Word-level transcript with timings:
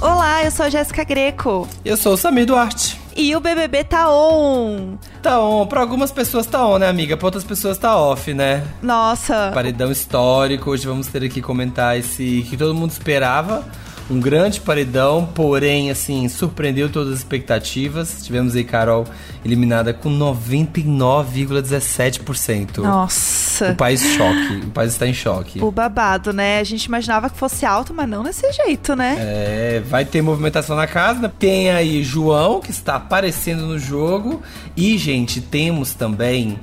Olá, 0.00 0.44
eu 0.44 0.50
sou 0.50 0.66
a 0.66 0.68
Jéssica 0.68 1.04
Greco. 1.04 1.66
Eu 1.84 1.96
sou 1.96 2.12
o 2.12 2.16
Samir 2.16 2.44
Duarte. 2.44 3.00
E 3.16 3.34
o 3.34 3.40
BBB 3.40 3.82
tá 3.84 4.10
on. 4.10 4.98
Tá 5.22 5.40
on. 5.40 5.66
Pra 5.66 5.80
algumas 5.80 6.12
pessoas 6.12 6.46
tá 6.46 6.66
on, 6.66 6.78
né, 6.78 6.86
amiga? 6.86 7.16
Pra 7.16 7.26
outras 7.26 7.44
pessoas 7.44 7.78
tá 7.78 7.96
off, 7.96 8.34
né? 8.34 8.62
Nossa. 8.82 9.50
Paredão 9.54 9.90
histórico. 9.90 10.70
Hoje 10.70 10.86
vamos 10.86 11.06
ter 11.06 11.24
aqui 11.24 11.40
comentar 11.40 11.98
esse 11.98 12.46
que 12.48 12.58
todo 12.58 12.74
mundo 12.74 12.90
esperava 12.90 13.64
um 14.08 14.20
grande 14.20 14.60
paredão, 14.60 15.28
porém, 15.34 15.90
assim, 15.90 16.28
surpreendeu 16.28 16.88
todas 16.88 17.14
as 17.14 17.18
expectativas. 17.18 18.22
Tivemos 18.22 18.54
aí 18.54 18.62
Carol 18.62 19.04
eliminada 19.44 19.92
com 19.92 20.08
99,17%. 20.10 22.78
Nossa. 22.78 23.72
O 23.72 23.74
país 23.74 24.00
choque. 24.02 24.66
O 24.66 24.70
país 24.70 24.92
está 24.92 25.08
em 25.08 25.14
choque. 25.14 25.60
O 25.62 25.72
babado, 25.72 26.32
né? 26.32 26.60
A 26.60 26.64
gente 26.64 26.84
imaginava 26.84 27.28
que 27.28 27.36
fosse 27.36 27.66
alto, 27.66 27.92
mas 27.92 28.08
não 28.08 28.22
desse 28.22 28.48
jeito, 28.52 28.94
né? 28.94 29.16
É, 29.18 29.80
vai 29.80 30.04
ter 30.04 30.22
movimentação 30.22 30.76
na 30.76 30.86
casa. 30.86 31.18
Né? 31.20 31.32
Tem 31.38 31.70
aí 31.70 32.04
João, 32.04 32.60
que 32.60 32.70
está 32.70 32.94
aparecendo 32.96 33.66
no 33.66 33.78
jogo. 33.78 34.42
E, 34.76 34.98
gente, 34.98 35.40
temos 35.40 35.94
também 35.94 36.58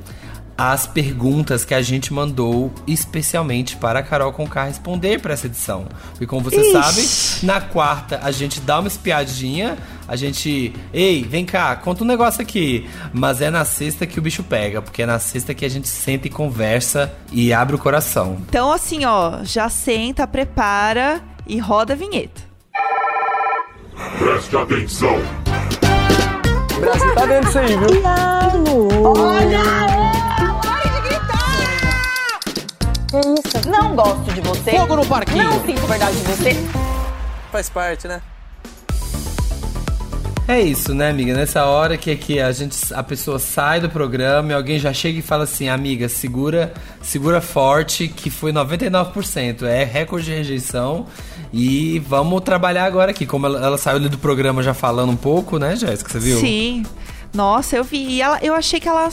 as 0.71 0.87
perguntas 0.87 1.65
que 1.65 1.73
a 1.73 1.81
gente 1.81 2.13
mandou 2.13 2.71
especialmente 2.87 3.75
para 3.75 3.99
a 3.99 4.03
Carol 4.03 4.31
Conká 4.31 4.63
responder 4.63 5.19
para 5.19 5.33
essa 5.33 5.47
edição. 5.47 5.87
Porque 6.11 6.25
como 6.25 6.41
você 6.41 6.61
Ixi. 6.61 6.71
sabe, 6.71 7.45
na 7.45 7.59
quarta 7.59 8.21
a 8.23 8.31
gente 8.31 8.61
dá 8.61 8.79
uma 8.79 8.87
espiadinha, 8.87 9.77
a 10.07 10.15
gente, 10.15 10.73
ei, 10.93 11.23
vem 11.23 11.45
cá, 11.45 11.75
conta 11.75 12.05
um 12.05 12.07
negócio 12.07 12.41
aqui. 12.41 12.89
Mas 13.11 13.41
é 13.41 13.49
na 13.49 13.65
sexta 13.65 14.07
que 14.07 14.17
o 14.17 14.21
bicho 14.21 14.41
pega, 14.41 14.81
porque 14.81 15.01
é 15.01 15.05
na 15.05 15.19
sexta 15.19 15.53
que 15.53 15.65
a 15.65 15.69
gente 15.69 15.87
senta 15.89 16.27
e 16.27 16.29
conversa 16.29 17.13
e 17.29 17.51
abre 17.51 17.75
o 17.75 17.79
coração. 17.79 18.37
Então 18.47 18.71
assim, 18.71 19.03
ó, 19.03 19.43
já 19.43 19.67
senta, 19.67 20.25
prepara 20.25 21.21
e 21.45 21.59
roda 21.59 21.91
a 21.91 21.95
vinheta. 21.97 22.41
Preste 24.17 24.55
atenção. 24.55 25.17
O 26.77 26.79
Brasil 26.79 27.15
tá 27.15 27.25
vendo 27.25 27.47
isso 27.49 27.59
aí, 27.59 27.67
viu? 27.67 28.01
Olha! 29.03 29.92
Que 33.13 33.19
isso? 33.19 33.69
Não 33.69 33.95
gosto 33.95 34.33
de 34.33 34.41
você. 34.41 34.71
Fogo 34.71 34.95
no 34.95 35.05
parquinho. 35.05 35.43
Não 35.43 35.63
sinto 35.63 35.85
verdade 35.85 36.17
de 36.17 36.23
você. 36.23 36.55
Faz 37.51 37.69
parte, 37.69 38.07
né? 38.07 38.19
É 40.47 40.59
isso, 40.59 40.95
né, 40.95 41.11
amiga? 41.11 41.35
Nessa 41.35 41.63
hora 41.65 41.95
que, 41.95 42.15
que 42.15 42.39
a 42.41 42.51
gente, 42.51 42.91
a 42.91 43.03
pessoa 43.03 43.37
sai 43.37 43.79
do 43.79 43.87
programa 43.87 44.51
e 44.51 44.55
alguém 44.55 44.79
já 44.79 44.91
chega 44.91 45.19
e 45.19 45.21
fala 45.21 45.43
assim, 45.43 45.69
amiga, 45.69 46.09
segura, 46.09 46.73
segura 47.03 47.39
forte, 47.39 48.07
que 48.07 48.31
foi 48.31 48.51
99%. 48.51 49.61
É 49.61 49.83
recorde 49.83 50.25
de 50.25 50.31
rejeição. 50.31 51.05
E 51.53 51.99
vamos 51.99 52.41
trabalhar 52.41 52.85
agora 52.85 53.11
aqui. 53.11 53.27
Como 53.27 53.45
ela, 53.45 53.63
ela 53.63 53.77
saiu 53.77 53.97
ali 53.97 54.09
do 54.09 54.17
programa 54.17 54.63
já 54.63 54.73
falando 54.73 55.11
um 55.11 55.15
pouco, 55.15 55.59
né, 55.59 55.75
Jéssica? 55.75 56.09
Você 56.09 56.17
viu? 56.19 56.39
Sim. 56.39 56.83
Nossa, 57.31 57.77
eu 57.77 57.83
vi. 57.83 58.07
E 58.07 58.21
ela, 58.23 58.39
eu 58.41 58.55
achei 58.55 58.79
que 58.79 58.89
ela 58.89 59.07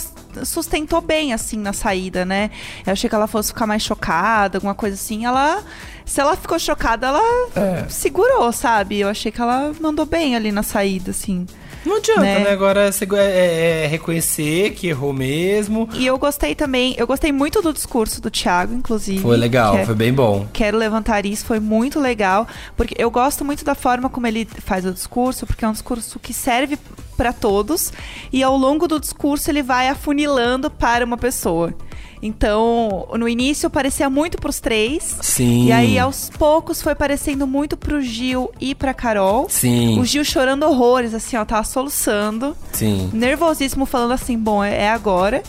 sustentou 0.44 1.00
bem, 1.00 1.32
assim, 1.32 1.58
na 1.58 1.72
saída, 1.72 2.24
né? 2.24 2.50
Eu 2.86 2.92
achei 2.92 3.08
que 3.08 3.14
ela 3.14 3.26
fosse 3.26 3.48
ficar 3.48 3.66
mais 3.66 3.82
chocada, 3.82 4.58
alguma 4.58 4.74
coisa 4.74 4.94
assim. 4.94 5.24
Ela. 5.24 5.62
Se 6.04 6.20
ela 6.20 6.36
ficou 6.36 6.58
chocada, 6.58 7.06
ela 7.06 7.48
é. 7.54 7.88
segurou, 7.88 8.52
sabe? 8.52 8.98
Eu 8.98 9.08
achei 9.08 9.30
que 9.30 9.40
ela 9.40 9.72
mandou 9.80 10.04
bem 10.04 10.34
ali 10.34 10.50
na 10.50 10.62
saída, 10.62 11.12
assim. 11.12 11.46
Não 11.84 11.96
adianta, 11.96 12.20
né? 12.20 12.38
né? 12.40 12.50
Agora 12.50 12.90
é, 12.90 13.20
é, 13.20 13.84
é, 13.84 13.86
reconhecer 13.86 14.72
que 14.72 14.88
errou 14.88 15.12
mesmo. 15.12 15.88
E 15.94 16.06
eu 16.06 16.18
gostei 16.18 16.54
também, 16.54 16.94
eu 16.98 17.06
gostei 17.06 17.32
muito 17.32 17.62
do 17.62 17.72
discurso 17.72 18.20
do 18.20 18.30
Thiago, 18.30 18.74
inclusive. 18.74 19.20
Foi 19.20 19.36
legal, 19.36 19.78
é, 19.78 19.86
foi 19.86 19.94
bem 19.94 20.12
bom. 20.12 20.46
Quero 20.52 20.76
levantar 20.76 21.24
isso, 21.24 21.44
foi 21.44 21.60
muito 21.60 21.98
legal. 21.98 22.46
Porque 22.76 22.94
eu 22.98 23.10
gosto 23.10 23.44
muito 23.44 23.64
da 23.64 23.74
forma 23.74 24.10
como 24.10 24.26
ele 24.26 24.46
faz 24.64 24.84
o 24.84 24.92
discurso, 24.92 25.46
porque 25.46 25.64
é 25.64 25.68
um 25.68 25.72
discurso 25.72 26.18
que 26.18 26.34
serve 26.34 26.78
para 27.20 27.34
todos 27.34 27.92
e 28.32 28.42
ao 28.42 28.56
longo 28.56 28.88
do 28.88 28.98
discurso 28.98 29.50
ele 29.50 29.62
vai 29.62 29.88
afunilando 29.88 30.70
para 30.70 31.04
uma 31.04 31.18
pessoa. 31.18 31.74
Então, 32.22 33.06
no 33.12 33.28
início 33.28 33.68
parecia 33.68 34.08
muito 34.08 34.38
pros 34.38 34.58
três. 34.58 35.18
Sim. 35.20 35.66
E 35.66 35.72
aí, 35.72 35.98
aos 35.98 36.30
poucos, 36.30 36.80
foi 36.80 36.94
parecendo 36.94 37.46
muito 37.46 37.76
pro 37.76 38.00
Gil 38.00 38.50
e 38.58 38.74
pra 38.74 38.94
Carol. 38.94 39.48
Sim. 39.50 39.98
O 40.00 40.04
Gil 40.04 40.24
chorando 40.24 40.62
horrores, 40.62 41.12
assim, 41.12 41.36
ó, 41.36 41.44
tava 41.44 41.64
soluçando. 41.64 42.56
Sim. 42.72 43.10
Nervosíssimo, 43.12 43.84
falando 43.84 44.12
assim, 44.12 44.38
bom, 44.38 44.64
é, 44.64 44.84
é 44.84 44.90
agora. 44.90 45.42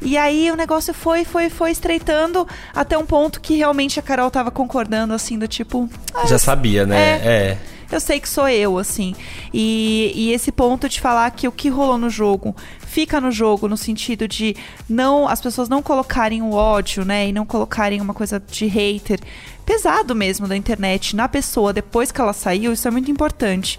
E 0.00 0.16
aí 0.16 0.50
o 0.50 0.56
negócio 0.56 0.92
foi, 0.92 1.24
foi, 1.24 1.50
foi 1.50 1.70
estreitando 1.70 2.46
até 2.74 2.98
um 2.98 3.06
ponto 3.06 3.40
que 3.40 3.56
realmente 3.56 3.98
a 4.00 4.02
Carol 4.02 4.30
tava 4.30 4.50
concordando, 4.50 5.14
assim, 5.14 5.38
do 5.38 5.46
tipo. 5.46 5.88
Ah, 6.12 6.26
Já 6.26 6.38
sabia, 6.38 6.84
né? 6.84 6.96
é. 6.96 7.28
é 7.28 7.58
eu 7.90 8.00
sei 8.00 8.20
que 8.20 8.28
sou 8.28 8.48
eu, 8.48 8.78
assim. 8.78 9.14
E, 9.52 10.12
e 10.14 10.32
esse 10.32 10.50
ponto 10.50 10.88
de 10.88 11.00
falar 11.00 11.30
que 11.30 11.46
o 11.46 11.52
que 11.52 11.68
rolou 11.68 11.98
no 11.98 12.10
jogo 12.10 12.54
fica 12.86 13.20
no 13.20 13.30
jogo 13.30 13.68
no 13.68 13.76
sentido 13.76 14.26
de 14.26 14.56
não 14.88 15.28
as 15.28 15.40
pessoas 15.40 15.68
não 15.68 15.82
colocarem 15.82 16.42
o 16.42 16.52
ódio, 16.52 17.04
né, 17.04 17.28
e 17.28 17.32
não 17.32 17.44
colocarem 17.44 18.00
uma 18.00 18.14
coisa 18.14 18.40
de 18.40 18.66
hater 18.66 19.20
pesado 19.64 20.14
mesmo 20.14 20.46
da 20.46 20.56
internet 20.56 21.16
na 21.16 21.28
pessoa 21.28 21.72
depois 21.72 22.12
que 22.12 22.20
ela 22.20 22.32
saiu, 22.32 22.72
isso 22.72 22.86
é 22.86 22.90
muito 22.90 23.10
importante. 23.10 23.78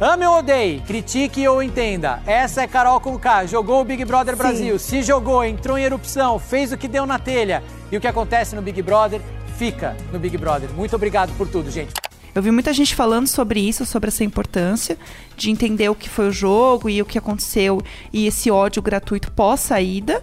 Ame 0.00 0.26
ou 0.26 0.38
odeie, 0.38 0.80
critique 0.80 1.46
ou 1.46 1.62
entenda. 1.62 2.20
Essa 2.26 2.62
é 2.62 2.66
Carol 2.66 3.00
Conká, 3.00 3.46
jogou 3.46 3.80
o 3.80 3.84
Big 3.84 4.04
Brother 4.04 4.34
Sim. 4.34 4.38
Brasil, 4.38 4.78
se 4.78 5.02
jogou, 5.02 5.44
entrou 5.44 5.78
em 5.78 5.84
erupção, 5.84 6.38
fez 6.38 6.72
o 6.72 6.76
que 6.76 6.88
deu 6.88 7.06
na 7.06 7.18
telha. 7.18 7.62
E 7.92 7.96
o 7.96 8.00
que 8.00 8.08
acontece 8.08 8.56
no 8.56 8.62
Big 8.62 8.82
Brother 8.82 9.20
fica 9.56 9.96
no 10.12 10.18
Big 10.18 10.36
Brother. 10.36 10.68
Muito 10.70 10.96
obrigado 10.96 11.32
por 11.36 11.48
tudo, 11.48 11.70
gente. 11.70 11.92
Eu 12.34 12.42
vi 12.42 12.50
muita 12.50 12.72
gente 12.72 12.94
falando 12.94 13.28
sobre 13.28 13.60
isso, 13.60 13.86
sobre 13.86 14.08
essa 14.08 14.24
importância 14.24 14.98
de 15.36 15.50
entender 15.50 15.88
o 15.88 15.94
que 15.94 16.08
foi 16.08 16.28
o 16.28 16.32
jogo 16.32 16.90
e 16.90 17.00
o 17.00 17.04
que 17.04 17.18
aconteceu 17.18 17.80
e 18.12 18.26
esse 18.26 18.50
ódio 18.50 18.82
gratuito 18.82 19.30
pós-saída. 19.30 20.22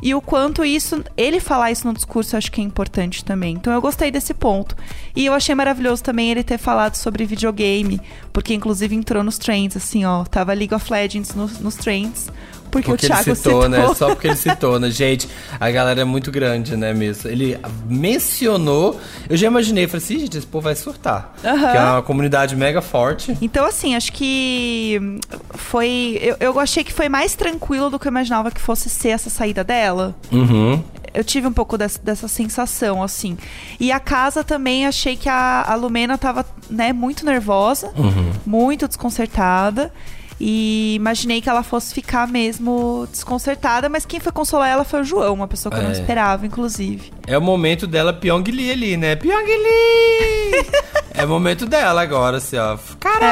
E 0.00 0.14
o 0.14 0.20
quanto 0.20 0.64
isso, 0.64 1.02
ele 1.16 1.40
falar 1.40 1.72
isso 1.72 1.84
no 1.84 1.92
discurso, 1.92 2.34
eu 2.34 2.38
acho 2.38 2.52
que 2.52 2.60
é 2.60 2.64
importante 2.64 3.24
também. 3.24 3.54
Então 3.54 3.72
eu 3.72 3.80
gostei 3.80 4.12
desse 4.12 4.32
ponto. 4.32 4.76
E 5.16 5.26
eu 5.26 5.32
achei 5.32 5.54
maravilhoso 5.56 6.04
também 6.04 6.30
ele 6.30 6.44
ter 6.44 6.56
falado 6.56 6.94
sobre 6.94 7.26
videogame, 7.26 8.00
porque 8.32 8.54
inclusive 8.54 8.94
entrou 8.94 9.24
nos 9.24 9.38
trends, 9.38 9.76
assim, 9.76 10.04
ó. 10.04 10.24
Tava 10.24 10.52
League 10.52 10.74
of 10.74 10.90
Legends 10.92 11.34
nos, 11.34 11.58
nos 11.58 11.74
trends. 11.74 12.30
Porque, 12.70 12.88
porque 12.88 13.06
o 13.06 13.08
Thiago 13.08 13.30
ele 13.30 13.36
citou, 13.36 13.62
citou, 13.62 13.68
né? 13.68 13.94
Só 13.94 14.08
porque 14.08 14.28
ele 14.28 14.36
citou, 14.36 14.78
né? 14.78 14.90
Gente, 14.90 15.28
a 15.58 15.70
galera 15.70 16.00
é 16.00 16.04
muito 16.04 16.30
grande, 16.30 16.76
né, 16.76 16.92
mesmo. 16.92 17.30
Ele 17.30 17.58
mencionou. 17.86 19.00
Eu 19.28 19.36
já 19.36 19.46
imaginei, 19.46 19.86
falei 19.86 20.04
assim, 20.04 20.18
gente, 20.18 20.38
esse 20.38 20.46
povo 20.46 20.64
vai 20.64 20.74
surtar. 20.74 21.34
Uhum. 21.42 21.60
Porque 21.60 21.76
é 21.76 21.80
uma 21.80 22.02
comunidade 22.02 22.56
mega 22.56 22.80
forte. 22.80 23.36
Então, 23.40 23.64
assim, 23.66 23.94
acho 23.94 24.12
que 24.12 25.18
foi. 25.50 26.18
Eu, 26.22 26.36
eu 26.40 26.60
achei 26.60 26.84
que 26.84 26.92
foi 26.92 27.08
mais 27.08 27.34
tranquilo 27.34 27.90
do 27.90 27.98
que 27.98 28.06
eu 28.06 28.10
imaginava 28.10 28.50
que 28.50 28.60
fosse 28.60 28.88
ser 28.88 29.10
essa 29.10 29.30
saída 29.30 29.64
dela. 29.64 30.14
Uhum. 30.30 30.82
Eu 31.14 31.24
tive 31.24 31.46
um 31.46 31.52
pouco 31.52 31.78
dessa, 31.78 31.98
dessa 32.02 32.28
sensação, 32.28 33.02
assim. 33.02 33.36
E 33.80 33.90
a 33.90 33.98
casa 33.98 34.44
também, 34.44 34.86
achei 34.86 35.16
que 35.16 35.28
a, 35.28 35.64
a 35.66 35.74
Lumena 35.74 36.18
tava, 36.18 36.44
né, 36.70 36.92
muito 36.92 37.24
nervosa, 37.24 37.92
uhum. 37.96 38.32
muito 38.46 38.86
desconcertada. 38.86 39.92
E 40.40 40.94
imaginei 40.94 41.40
que 41.40 41.48
ela 41.48 41.62
fosse 41.62 41.92
ficar 41.92 42.28
mesmo 42.28 43.08
desconcertada, 43.10 43.88
mas 43.88 44.06
quem 44.06 44.20
foi 44.20 44.30
consolar 44.30 44.68
ela 44.68 44.84
foi 44.84 45.00
o 45.00 45.04
João, 45.04 45.34
uma 45.34 45.48
pessoa 45.48 45.72
que 45.72 45.78
eu 45.78 45.82
não 45.82 45.90
é. 45.90 45.94
esperava, 45.94 46.46
inclusive. 46.46 47.12
É 47.26 47.36
o 47.36 47.42
momento 47.42 47.86
dela 47.86 48.12
Pyongyi 48.12 48.70
ali, 48.70 48.96
né? 48.96 49.16
Pyongyi! 49.16 49.52
é 51.12 51.24
o 51.24 51.28
momento 51.28 51.66
dela 51.66 52.02
agora, 52.02 52.36
assim, 52.36 52.56
ó. 52.56 52.78
Carol! 53.00 53.24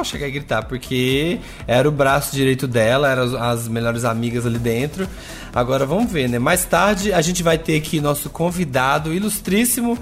É. 0.00 0.04
Cheguei 0.04 0.28
a 0.28 0.30
gritar, 0.30 0.62
porque 0.62 1.40
era 1.66 1.88
o 1.88 1.90
braço 1.90 2.34
direito 2.34 2.68
dela, 2.68 3.10
eram 3.10 3.36
as 3.36 3.66
melhores 3.66 4.04
amigas 4.04 4.46
ali 4.46 4.58
dentro. 4.58 5.08
Agora 5.52 5.84
vamos 5.84 6.10
ver, 6.12 6.28
né? 6.28 6.38
Mais 6.38 6.64
tarde 6.64 7.12
a 7.12 7.20
gente 7.20 7.42
vai 7.42 7.58
ter 7.58 7.76
aqui 7.78 8.00
nosso 8.00 8.30
convidado 8.30 9.12
ilustríssimo, 9.12 9.98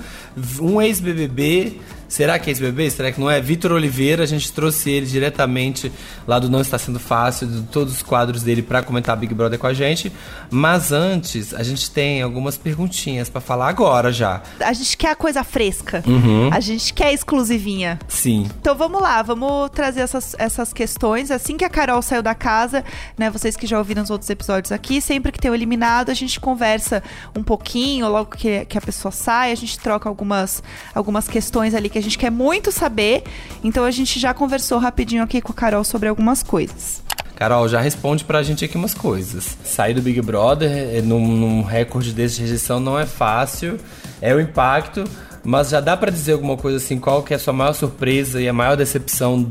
um 0.61 0.83
ex-BBB, 0.83 1.81
Será 2.09 2.39
que 2.39 2.51
é 2.51 2.53
esse 2.53 2.61
bebê? 2.61 2.89
Será 2.91 3.11
que 3.11 3.21
não 3.21 3.31
é? 3.31 3.41
Vitor 3.41 3.73
Oliveira, 3.73 4.23
a 4.23 4.27
gente 4.27 4.53
trouxe 4.53 4.91
ele 4.91 5.07
diretamente 5.07 5.91
lá 6.27 6.39
do 6.39 6.49
Não 6.49 6.61
Está 6.61 6.79
Sendo 6.79 7.01
Fácil, 7.01 7.47
de 7.47 7.63
todos 7.63 7.95
os 7.95 8.03
quadros 8.03 8.43
dele 8.43 8.63
para 8.63 8.83
comentar 8.83 9.17
Big 9.17 9.35
Brother 9.35 9.59
com 9.59 9.67
a 9.67 9.75
gente. 9.75 10.13
Mas 10.51 10.93
antes, 10.93 11.53
a 11.53 11.63
gente 11.63 11.91
tem 11.91 12.23
algumas 12.23 12.57
perguntinhas 12.57 13.29
para 13.29 13.41
falar 13.41 13.69
agora 13.69 14.13
já. 14.13 14.43
A 14.61 14.73
gente 14.73 14.97
quer 14.97 15.11
a 15.11 15.17
coisa 15.17 15.43
fresca. 15.43 16.03
Uhum. 16.07 16.51
A 16.53 16.61
gente 16.61 16.93
quer 16.93 17.13
exclusivinha. 17.13 17.99
Sim. 18.09 18.49
Então 18.61 18.75
vamos 18.75 19.01
lá, 19.01 19.23
vamos 19.23 19.71
trazer 19.71 20.01
essas, 20.01 20.35
essas 20.39 20.73
questões. 20.73 21.31
Assim 21.31 21.57
que 21.57 21.65
a 21.65 21.71
Carol 21.71 22.01
saiu 22.03 22.23
da 22.23 22.35
casa, 22.35 22.85
né? 23.19 23.31
Vocês 23.31 23.57
que 23.57 23.67
já 23.67 23.79
ouviram 23.79 24.03
os 24.03 24.11
outros 24.11 24.31
episódios 24.31 24.73
aqui, 24.73 25.01
sempre 25.01 25.33
que 25.33 25.39
tem 25.39 25.51
o 25.51 25.55
eliminado, 25.55 26.11
a 26.11 26.15
gente 26.15 26.39
conversa 26.39 27.03
um 27.37 27.43
pouquinho, 27.43 28.09
logo 28.09 28.37
que, 28.37 28.65
que 28.67 28.79
a 28.79 28.81
pessoa 28.81 29.13
sai, 29.13 29.53
a 29.53 29.55
gente 29.55 29.79
troca 29.79 30.09
algumas, 30.09 30.63
algumas 30.95 31.29
questões 31.29 31.75
ali 31.75 31.89
que 31.97 32.01
a 32.01 32.03
gente 32.03 32.19
quer 32.19 32.31
muito 32.31 32.71
saber. 32.71 33.25
Então 33.65 33.85
a 33.85 33.91
gente 33.91 34.21
já 34.21 34.35
conversou 34.35 34.79
rapidinho 34.79 35.23
aqui 35.23 35.41
com 35.41 35.53
a 35.53 35.55
Carol 35.55 35.83
sobre 35.83 36.09
algumas 36.11 36.43
coisas. 36.43 37.03
Carol, 37.35 37.67
já 37.69 37.81
responde 37.81 38.23
pra 38.23 38.43
gente 38.43 38.65
aqui 38.65 38.77
umas 38.77 38.93
coisas. 38.93 39.57
Sair 39.65 39.95
do 39.95 40.03
Big 40.03 40.21
Brother 40.21 41.03
num, 41.03 41.27
num 41.27 41.63
recorde 41.63 42.13
desse 42.13 42.37
de 42.37 42.43
rejeição 42.43 42.79
não 42.81 42.99
é 42.99 43.07
fácil, 43.07 43.79
é 44.21 44.35
o 44.35 44.41
impacto, 44.41 45.05
Mas 45.43 45.71
já 45.71 45.81
dá 45.81 45.97
pra 45.97 46.11
dizer 46.11 46.33
alguma 46.33 46.57
coisa 46.57 46.77
assim, 46.77 46.99
qual 46.99 47.23
que 47.23 47.33
é 47.33 47.37
a 47.37 47.39
sua 47.39 47.53
maior 47.53 47.73
surpresa 47.73 48.43
e 48.43 48.49
a 48.49 48.53
maior 48.53 48.77
decepção 48.77 49.47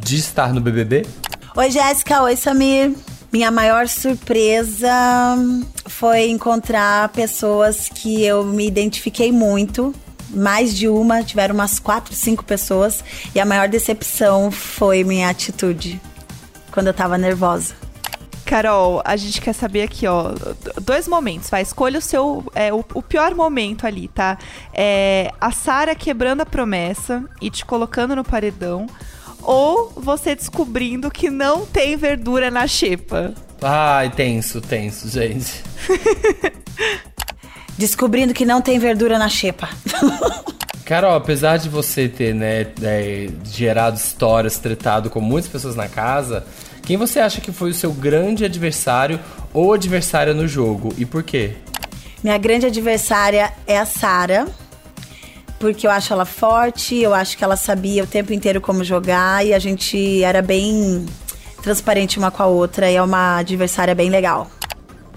de 0.00 0.16
estar 0.16 0.54
no 0.54 0.60
BBB? 0.60 1.06
Oi, 1.56 1.70
Jéssica. 1.70 2.22
Oi, 2.22 2.36
Samir. 2.36 2.92
Minha 3.32 3.50
maior 3.50 3.88
surpresa 3.88 4.88
foi 5.86 6.30
encontrar 6.30 7.08
pessoas 7.08 7.88
que 7.88 8.24
eu 8.24 8.44
me 8.44 8.66
identifiquei 8.66 9.32
muito. 9.32 9.94
Mais 10.34 10.74
de 10.74 10.88
uma, 10.88 11.22
tiveram 11.22 11.54
umas 11.54 11.78
quatro, 11.78 12.14
cinco 12.14 12.44
pessoas. 12.44 13.04
E 13.34 13.40
a 13.40 13.44
maior 13.44 13.68
decepção 13.68 14.50
foi 14.50 15.04
minha 15.04 15.28
atitude 15.28 16.00
quando 16.70 16.88
eu 16.88 16.94
tava 16.94 17.16
nervosa. 17.16 17.74
Carol, 18.44 19.00
a 19.04 19.16
gente 19.16 19.40
quer 19.40 19.54
saber 19.54 19.82
aqui, 19.82 20.06
ó, 20.06 20.32
dois 20.82 21.08
momentos, 21.08 21.48
vai, 21.48 21.62
escolha 21.62 21.98
o 21.98 22.02
seu, 22.02 22.44
é, 22.54 22.72
o, 22.72 22.84
o 22.92 23.02
pior 23.02 23.34
momento 23.34 23.86
ali, 23.86 24.08
tá? 24.08 24.36
É, 24.72 25.32
a 25.40 25.50
Sara 25.50 25.94
quebrando 25.94 26.42
a 26.42 26.46
promessa 26.46 27.24
e 27.40 27.48
te 27.48 27.64
colocando 27.64 28.14
no 28.14 28.22
paredão, 28.22 28.86
ou 29.42 29.90
você 29.96 30.34
descobrindo 30.34 31.10
que 31.10 31.30
não 31.30 31.64
tem 31.64 31.96
verdura 31.96 32.50
na 32.50 32.66
xepa? 32.66 33.32
Ai, 33.62 34.10
tenso, 34.10 34.60
tenso, 34.60 35.08
gente. 35.08 35.62
Descobrindo 37.76 38.32
que 38.32 38.44
não 38.44 38.60
tem 38.60 38.78
verdura 38.78 39.18
na 39.18 39.28
xepa. 39.28 39.68
Carol, 40.84 41.14
apesar 41.14 41.56
de 41.56 41.68
você 41.68 42.08
ter, 42.08 42.34
né, 42.34 42.66
é, 42.82 43.28
gerado 43.44 43.96
histórias, 43.96 44.58
tretado 44.58 45.08
com 45.08 45.20
muitas 45.20 45.50
pessoas 45.50 45.74
na 45.74 45.88
casa, 45.88 46.44
quem 46.82 46.98
você 46.98 47.18
acha 47.18 47.40
que 47.40 47.50
foi 47.50 47.70
o 47.70 47.74
seu 47.74 47.92
grande 47.92 48.44
adversário 48.44 49.18
ou 49.52 49.72
adversária 49.72 50.34
no 50.34 50.46
jogo 50.46 50.92
e 50.98 51.06
por 51.06 51.22
quê? 51.22 51.52
Minha 52.22 52.36
grande 52.36 52.66
adversária 52.66 53.52
é 53.66 53.78
a 53.78 53.86
Sara, 53.86 54.46
porque 55.58 55.86
eu 55.86 55.90
acho 55.90 56.12
ela 56.12 56.26
forte, 56.26 56.96
eu 56.96 57.14
acho 57.14 57.38
que 57.38 57.44
ela 57.44 57.56
sabia 57.56 58.04
o 58.04 58.06
tempo 58.06 58.34
inteiro 58.34 58.60
como 58.60 58.84
jogar 58.84 59.44
e 59.44 59.54
a 59.54 59.58
gente 59.58 60.22
era 60.22 60.42
bem 60.42 61.06
transparente 61.62 62.18
uma 62.18 62.30
com 62.30 62.42
a 62.42 62.46
outra 62.46 62.90
e 62.90 62.96
é 62.96 63.02
uma 63.02 63.38
adversária 63.38 63.94
bem 63.94 64.10
legal. 64.10 64.50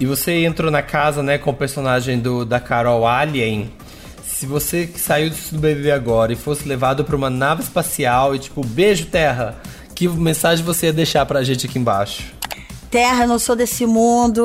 E 0.00 0.06
você 0.06 0.44
entrou 0.44 0.70
na 0.70 0.82
casa, 0.82 1.22
né, 1.22 1.38
com 1.38 1.50
o 1.50 1.54
personagem 1.54 2.18
do, 2.18 2.44
da 2.44 2.60
Carol 2.60 3.06
Alien. 3.06 3.70
Se 4.24 4.46
você 4.46 4.86
que 4.86 5.00
saiu 5.00 5.30
do 5.30 5.58
BBB 5.58 5.90
agora 5.90 6.32
e 6.32 6.36
fosse 6.36 6.68
levado 6.68 7.04
para 7.04 7.16
uma 7.16 7.28
nave 7.28 7.62
espacial 7.62 8.34
e 8.34 8.38
tipo, 8.38 8.64
beijo 8.64 9.06
terra, 9.06 9.60
que 9.94 10.06
mensagem 10.08 10.64
você 10.64 10.86
ia 10.86 10.92
deixar 10.92 11.26
pra 11.26 11.42
gente 11.42 11.66
aqui 11.66 11.78
embaixo? 11.78 12.32
Terra, 12.88 13.24
eu 13.24 13.28
não 13.28 13.38
sou 13.38 13.56
desse 13.56 13.84
mundo. 13.84 14.42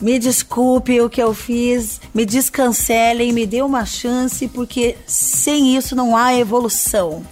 Me 0.00 0.18
desculpe 0.18 1.00
o 1.00 1.10
que 1.10 1.20
eu 1.20 1.34
fiz, 1.34 2.00
me 2.14 2.24
descancelem, 2.24 3.32
me 3.32 3.44
dê 3.44 3.62
uma 3.62 3.84
chance, 3.84 4.46
porque 4.46 4.96
sem 5.06 5.76
isso 5.76 5.96
não 5.96 6.16
há 6.16 6.34
evolução. 6.34 7.22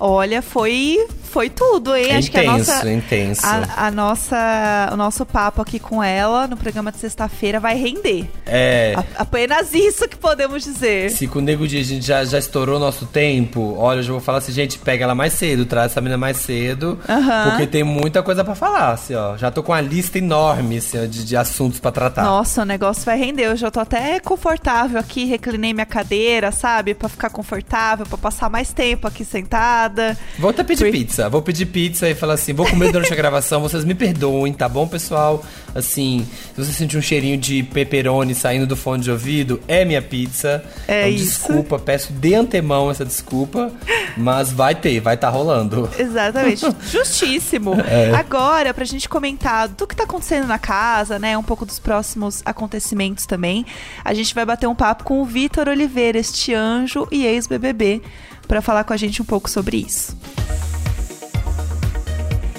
Olha, 0.00 0.42
foi 0.42 1.06
foi 1.28 1.48
tudo, 1.50 1.94
hein? 1.94 2.06
É 2.10 2.16
Acho 2.16 2.28
intenso, 2.28 2.30
que 2.30 2.38
a 2.70 2.74
nossa, 2.74 2.90
intenso. 2.90 3.40
A, 3.46 3.86
a, 3.86 3.90
nossa, 3.90 4.90
o 4.92 4.96
nosso 4.96 5.24
papo 5.26 5.62
aqui 5.62 5.78
com 5.78 6.02
ela 6.02 6.46
no 6.46 6.56
programa 6.56 6.90
de 6.90 6.98
sexta-feira 6.98 7.60
vai 7.60 7.76
render. 7.76 8.28
É. 8.46 8.94
A, 8.96 9.22
apenas 9.22 9.72
isso 9.74 10.08
que 10.08 10.16
podemos 10.16 10.64
dizer. 10.64 11.10
Se 11.10 11.26
com 11.26 11.38
o 11.38 11.42
Nego 11.42 11.66
Dia 11.66 11.80
a 11.80 11.84
gente 11.84 12.04
já, 12.06 12.24
já 12.24 12.38
estourou 12.38 12.78
nosso 12.78 13.06
tempo, 13.06 13.74
olha, 13.78 13.98
eu 13.98 14.02
já 14.02 14.12
vou 14.12 14.20
falar 14.20 14.38
assim, 14.38 14.52
gente, 14.52 14.78
pega 14.78 15.04
ela 15.04 15.14
mais 15.14 15.32
cedo, 15.34 15.64
traz 15.66 15.92
essa 15.92 16.00
menina 16.00 16.16
mais 16.18 16.36
cedo, 16.38 16.98
Aham. 17.08 17.50
porque 17.50 17.66
tem 17.66 17.84
muita 17.84 18.22
coisa 18.22 18.44
pra 18.44 18.54
falar, 18.54 18.92
assim, 18.92 19.14
ó. 19.14 19.36
Já 19.36 19.50
tô 19.50 19.62
com 19.62 19.72
uma 19.72 19.80
lista 19.80 20.18
enorme, 20.18 20.78
assim, 20.78 20.98
ó, 21.02 21.06
de, 21.06 21.24
de 21.24 21.36
assuntos 21.36 21.78
pra 21.80 21.90
tratar. 21.92 22.22
Nossa, 22.22 22.62
o 22.62 22.64
negócio 22.64 23.04
vai 23.04 23.18
render. 23.18 23.44
Eu 23.46 23.56
já 23.56 23.70
tô 23.70 23.80
até 23.80 24.18
confortável 24.20 24.98
aqui, 24.98 25.24
reclinei 25.24 25.72
minha 25.72 25.86
cadeira, 25.86 26.50
sabe? 26.52 26.94
Pra 26.94 27.08
ficar 27.08 27.30
confortável, 27.30 28.06
pra 28.06 28.16
passar 28.18 28.48
mais 28.50 28.72
tempo 28.72 29.06
aqui 29.06 29.24
sentada. 29.24 30.16
Vou 30.38 30.50
até 30.50 30.62
pedir 30.64 30.84
Por- 30.84 30.92
pizza. 30.92 31.17
Vou 31.26 31.40
pedir 31.40 31.64
pizza 31.66 32.06
e 32.08 32.14
falar 32.14 32.34
assim: 32.34 32.52
vou 32.52 32.66
comer 32.68 32.92
durante 32.92 33.10
a 33.10 33.16
gravação, 33.16 33.62
vocês 33.62 33.82
me 33.82 33.94
perdoem, 33.94 34.52
tá 34.52 34.68
bom, 34.68 34.86
pessoal? 34.86 35.42
Assim, 35.74 36.26
se 36.54 36.62
você 36.62 36.72
sentir 36.72 36.98
um 36.98 37.02
cheirinho 37.02 37.38
de 37.38 37.62
pepperoni 37.62 38.34
saindo 38.34 38.66
do 38.66 38.76
fone 38.76 39.02
de 39.02 39.10
ouvido, 39.10 39.58
é 39.66 39.84
minha 39.86 40.02
pizza. 40.02 40.62
É 40.86 41.08
Então, 41.08 41.24
isso. 41.24 41.24
Desculpa, 41.38 41.78
peço 41.78 42.12
de 42.12 42.34
antemão 42.34 42.90
essa 42.90 43.04
desculpa, 43.06 43.72
mas 44.16 44.52
vai 44.52 44.74
ter, 44.74 45.00
vai 45.00 45.14
estar 45.14 45.30
rolando. 45.30 45.88
Exatamente. 45.98 46.66
Justíssimo. 46.90 47.74
É. 47.80 48.12
Agora, 48.14 48.74
pra 48.74 48.84
gente 48.84 49.08
comentar 49.08 49.68
do 49.68 49.86
que 49.86 49.96
tá 49.96 50.04
acontecendo 50.04 50.46
na 50.46 50.58
casa, 50.58 51.18
né? 51.18 51.38
Um 51.38 51.42
pouco 51.42 51.64
dos 51.64 51.78
próximos 51.78 52.42
acontecimentos 52.44 53.24
também. 53.24 53.64
A 54.04 54.12
gente 54.12 54.34
vai 54.34 54.44
bater 54.44 54.66
um 54.66 54.74
papo 54.74 55.04
com 55.04 55.22
o 55.22 55.24
Vitor 55.24 55.68
Oliveira, 55.68 56.18
este 56.18 56.52
anjo 56.52 57.06
e 57.10 57.24
ex-BBB, 57.24 58.02
pra 58.46 58.60
falar 58.60 58.84
com 58.84 58.92
a 58.92 58.96
gente 58.96 59.22
um 59.22 59.24
pouco 59.24 59.48
sobre 59.48 59.76
isso. 59.78 60.16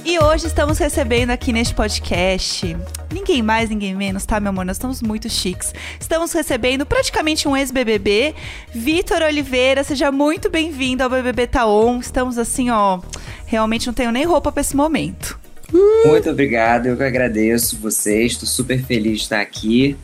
E 0.09 0.17
hoje 0.17 0.47
estamos 0.47 0.79
recebendo 0.79 1.29
aqui 1.29 1.53
neste 1.53 1.75
podcast 1.75 2.75
ninguém 3.13 3.43
mais, 3.43 3.69
ninguém 3.69 3.93
menos, 3.93 4.25
tá, 4.25 4.39
meu 4.39 4.49
amor? 4.49 4.65
Nós 4.65 4.77
estamos 4.77 5.03
muito 5.03 5.29
chiques. 5.29 5.71
Estamos 5.99 6.33
recebendo 6.33 6.83
praticamente 6.83 7.47
um 7.47 7.55
ex-BBB, 7.55 8.33
Vitor 8.73 9.21
Oliveira. 9.21 9.83
Seja 9.83 10.11
muito 10.11 10.49
bem-vindo 10.49 11.03
ao 11.03 11.11
BBB 11.11 11.45
Taon. 11.45 11.99
Estamos 11.99 12.39
assim, 12.39 12.71
ó, 12.71 12.99
realmente 13.45 13.85
não 13.85 13.93
tenho 13.93 14.11
nem 14.11 14.25
roupa 14.25 14.51
pra 14.51 14.61
esse 14.61 14.75
momento. 14.75 15.39
Muito 16.03 16.27
obrigado, 16.27 16.87
eu 16.87 16.97
que 16.97 17.03
agradeço 17.03 17.77
vocês, 17.77 18.31
estou 18.31 18.49
super 18.49 18.83
feliz 18.83 19.17
de 19.17 19.23
estar 19.25 19.41
aqui. 19.41 19.95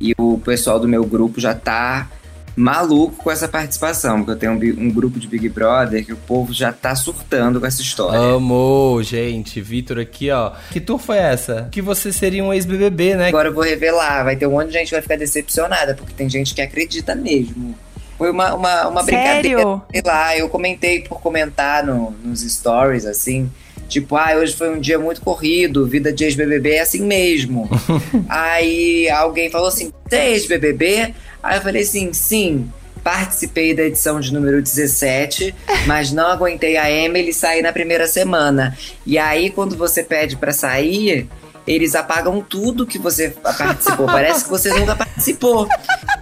E 0.00 0.12
o 0.18 0.38
pessoal 0.38 0.80
do 0.80 0.88
meu 0.88 1.04
grupo 1.04 1.40
já 1.40 1.54
tá 1.54 2.10
maluco 2.56 3.16
com 3.16 3.30
essa 3.30 3.48
participação, 3.48 4.18
porque 4.18 4.32
eu 4.32 4.36
tenho 4.36 4.52
um, 4.52 4.86
um 4.86 4.90
grupo 4.90 5.18
de 5.18 5.26
Big 5.26 5.48
Brother 5.48 6.04
que 6.04 6.12
o 6.12 6.16
povo 6.16 6.52
já 6.52 6.72
tá 6.72 6.94
surtando 6.94 7.60
com 7.60 7.66
essa 7.66 7.80
história. 7.82 8.18
Amor, 8.36 9.02
gente, 9.02 9.60
Vitor 9.60 9.98
aqui, 9.98 10.30
ó. 10.30 10.52
Que 10.70 10.80
tour 10.80 10.98
foi 10.98 11.18
essa? 11.18 11.68
Que 11.70 11.80
você 11.80 12.12
seria 12.12 12.44
um 12.44 12.52
ex-BBB, 12.52 13.14
né? 13.16 13.28
Agora 13.28 13.48
eu 13.48 13.54
vou 13.54 13.64
revelar, 13.64 14.24
vai 14.24 14.36
ter 14.36 14.46
um 14.46 14.52
monte 14.52 14.68
de 14.68 14.74
gente 14.74 14.88
que 14.88 14.94
vai 14.94 15.02
ficar 15.02 15.16
decepcionada, 15.16 15.94
porque 15.94 16.12
tem 16.12 16.28
gente 16.28 16.54
que 16.54 16.60
acredita 16.60 17.14
mesmo. 17.14 17.74
Foi 18.18 18.30
uma, 18.30 18.54
uma, 18.54 18.88
uma 18.88 19.02
brincadeira. 19.02 19.58
Sério? 19.58 19.82
Sei 19.90 20.02
lá, 20.04 20.36
eu 20.36 20.48
comentei 20.48 21.00
por 21.00 21.20
comentar 21.20 21.84
no- 21.84 22.14
nos 22.22 22.42
stories, 22.42 23.04
assim. 23.06 23.50
Tipo, 23.88 24.16
ah, 24.16 24.34
hoje 24.36 24.54
foi 24.54 24.70
um 24.74 24.80
dia 24.80 24.98
muito 24.98 25.20
corrido, 25.20 25.86
vida 25.86 26.12
de 26.12 26.24
ex-BBB 26.24 26.70
é 26.74 26.80
assim 26.80 27.04
mesmo. 27.04 27.68
Aí 28.28 29.08
alguém 29.10 29.50
falou 29.50 29.68
assim: 29.68 29.92
você 30.08 30.16
é 30.16 30.30
ex-BBB? 30.30 31.14
Aí 31.42 31.58
eu 31.58 31.62
falei 31.62 31.82
assim: 31.82 32.12
sim. 32.12 32.70
Participei 33.02 33.74
da 33.74 33.82
edição 33.82 34.20
de 34.20 34.32
número 34.32 34.62
17, 34.62 35.52
mas 35.88 36.12
não 36.12 36.28
aguentei 36.28 36.76
a 36.76 36.88
Emily 36.88 37.32
saí 37.32 37.60
na 37.60 37.72
primeira 37.72 38.06
semana. 38.06 38.78
E 39.04 39.18
aí, 39.18 39.50
quando 39.50 39.76
você 39.76 40.04
pede 40.04 40.36
pra 40.36 40.52
sair, 40.52 41.28
eles 41.66 41.94
apagam 41.94 42.40
tudo 42.40 42.86
que 42.86 42.98
você 42.98 43.30
participou. 43.30 44.06
Parece 44.06 44.44
que 44.44 44.50
você 44.50 44.70
nunca 44.70 44.96
participou. 44.96 45.68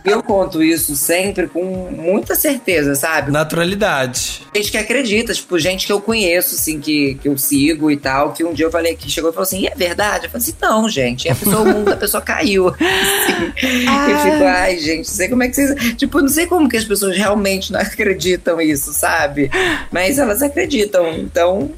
Eu 0.05 0.23
conto 0.23 0.63
isso 0.63 0.97
sempre 0.97 1.47
com 1.47 1.63
muita 1.91 2.35
certeza, 2.35 2.95
sabe? 2.95 3.31
Naturalidade. 3.31 4.43
Gente 4.55 4.71
que 4.71 4.79
acredita, 4.79 5.35
tipo, 5.35 5.59
gente 5.59 5.87
que 5.87 5.93
eu 5.93 6.01
conheço, 6.01 6.55
assim, 6.55 6.81
que, 6.81 7.17
que 7.17 7.29
eu 7.29 7.37
sigo 7.37 7.91
e 7.91 7.97
tal, 7.97 8.33
que 8.33 8.43
um 8.43 8.53
dia 8.53 8.67
eu 8.67 8.71
falei, 8.71 8.95
que 8.97 9.11
chegou 9.11 9.31
e 9.31 9.33
falou 9.33 9.45
assim, 9.45 9.61
e 9.61 9.67
é 9.67 9.75
verdade? 9.75 10.27
Eu 10.27 10.31
falei 10.31 10.43
assim, 10.43 10.55
não, 10.61 10.89
gente, 10.89 11.27
e 11.27 11.31
a 11.31 11.35
pessoa, 11.35 11.61
o 11.61 11.67
mundo 11.67 11.91
da 11.91 11.97
pessoa 11.97 12.23
caiu. 12.23 12.69
Assim, 12.69 13.53
Eu 14.11 14.19
fico, 14.19 14.45
ai, 14.45 14.79
gente, 14.79 15.07
não 15.09 15.15
sei 15.15 15.29
como 15.29 15.43
é 15.43 15.49
que 15.49 15.55
vocês. 15.55 15.95
Tipo, 15.97 16.21
não 16.21 16.29
sei 16.29 16.47
como 16.47 16.69
que 16.69 16.77
as 16.77 16.85
pessoas 16.85 17.17
realmente 17.17 17.73
não 17.73 17.81
acreditam 17.81 18.61
isso, 18.61 18.93
sabe? 18.93 19.51
Mas 19.91 20.19
elas 20.19 20.43
acreditam, 20.43 21.09
então, 21.13 21.71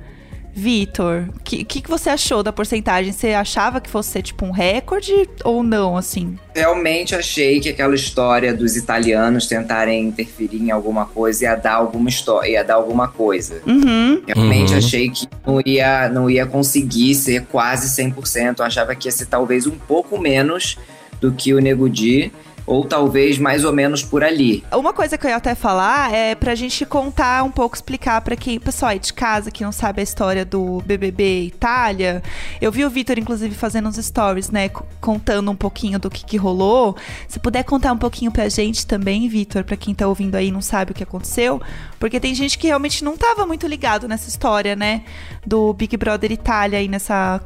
Vitor, 0.60 1.26
o 1.36 1.40
que, 1.44 1.64
que, 1.64 1.82
que 1.82 1.88
você 1.90 2.10
achou 2.10 2.42
da 2.42 2.52
porcentagem? 2.52 3.12
Você 3.12 3.28
achava 3.34 3.80
que 3.80 3.88
fosse 3.88 4.10
ser 4.10 4.24
tipo 4.24 4.44
um 4.44 4.50
recorde 4.50 5.30
ou 5.44 5.62
não, 5.62 5.96
assim? 5.96 6.36
Realmente 6.56 7.14
achei 7.14 7.60
que 7.60 7.70
aquela 7.70 7.94
história 7.94 8.52
dos 8.56 8.76
italianos 8.76 9.46
tentarem 9.46 10.08
interferir 10.08 10.58
em 10.58 10.72
alguma 10.72 11.06
coisa 11.06 11.44
ia 11.46 11.56
dar 11.56 11.76
alguma 11.76 12.10
história, 12.10 12.50
ia 12.50 12.64
dar 12.64 12.74
alguma 12.74 13.08
coisa. 13.08 13.62
Uhum. 13.68 14.24
Realmente 14.26 14.72
Uhum. 14.72 14.78
achei 14.80 15.10
que 15.12 15.28
não 15.46 15.62
ia, 15.64 16.10
não 16.10 16.28
ia 16.28 16.48
conseguir 16.48 17.14
ser 17.14 17.46
quase 17.46 17.88
100%. 18.02 18.56
Eu 18.58 18.66
achava 18.66 18.96
que 18.96 19.08
ia 19.08 19.12
ser 19.12 19.28
talvez 19.28 19.68
um 19.68 19.78
pouco 19.78 20.18
menos 20.20 20.76
do 21.22 21.32
que 21.32 21.54
o 21.54 21.60
Nego 21.60 21.88
Di, 21.88 22.32
ou 22.68 22.84
talvez 22.86 23.38
mais 23.40 23.64
ou 23.64 23.72
menos 23.72 24.04
por 24.04 24.24
ali. 24.24 24.64
Uma 24.74 24.92
coisa 24.92 25.18
que 25.18 25.26
eu 25.26 25.30
ia 25.32 25.38
até 25.38 25.56
falar 25.56 26.14
é 26.14 26.36
pra 26.36 26.54
gente 26.54 26.86
contar 26.86 27.42
um 27.44 27.50
pouco, 27.50 27.76
explicar 27.76 28.20
pra 28.22 28.36
quem, 28.36 28.60
pessoal 28.60 28.92
aí 28.92 29.00
de 29.00 29.14
casa 29.14 29.50
que 29.50 29.64
não 29.64 29.72
sabe 29.72 30.02
a 30.02 30.04
história 30.04 30.44
do 30.44 30.84
BBB 30.86 31.44
Itália. 31.46 32.22
Eu 32.62 32.70
vi 32.72 32.84
o 32.84 32.90
Vitor, 32.90 33.18
inclusive, 33.18 33.56
fazendo 33.56 33.88
uns 33.88 33.96
stories, 33.96 34.50
né, 34.52 34.70
contando 35.00 35.50
um 35.50 35.56
pouquinho 35.56 35.98
do 35.98 36.10
que, 36.10 36.26
que 36.26 36.36
rolou. 36.36 36.96
Se 37.28 37.40
puder 37.40 37.64
contar 37.64 37.94
um 37.94 37.98
pouquinho 37.98 38.32
pra 38.32 38.50
gente 38.50 38.86
também, 38.86 39.30
Vitor, 39.30 39.64
pra 39.64 39.78
quem 39.78 39.96
tá 39.96 40.06
ouvindo 40.08 40.36
aí 40.36 40.50
e 40.50 40.52
não 40.52 40.62
sabe 40.62 40.92
o 40.92 40.94
que 40.94 41.04
aconteceu, 41.04 41.62
porque 41.98 42.20
tem 42.20 42.36
gente 42.36 42.58
que 42.58 42.68
realmente 42.68 43.02
não 43.04 43.16
tava 43.16 43.46
muito 43.46 43.66
ligado 43.66 44.08
nessa 44.10 44.28
história, 44.28 44.76
né, 44.76 45.04
do 45.46 45.72
Big 45.74 45.96
Brother 45.96 46.34
Itália 46.34 46.80
aí 46.80 46.90
nessa 46.90 47.40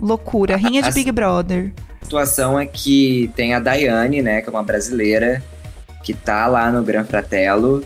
loucura, 0.00 0.56
rinha 0.56 0.82
de 0.82 0.88
Assim- 0.88 1.00
Big 1.00 1.10
Brother. 1.10 1.72
A 2.00 2.04
situação 2.04 2.58
é 2.58 2.66
que 2.66 3.30
tem 3.36 3.54
a 3.54 3.60
Daiane, 3.60 4.22
né, 4.22 4.40
que 4.40 4.48
é 4.48 4.50
uma 4.50 4.62
brasileira, 4.62 5.42
que 6.02 6.14
tá 6.14 6.46
lá 6.46 6.70
no 6.70 6.82
Gran 6.82 7.04
Fratello, 7.04 7.84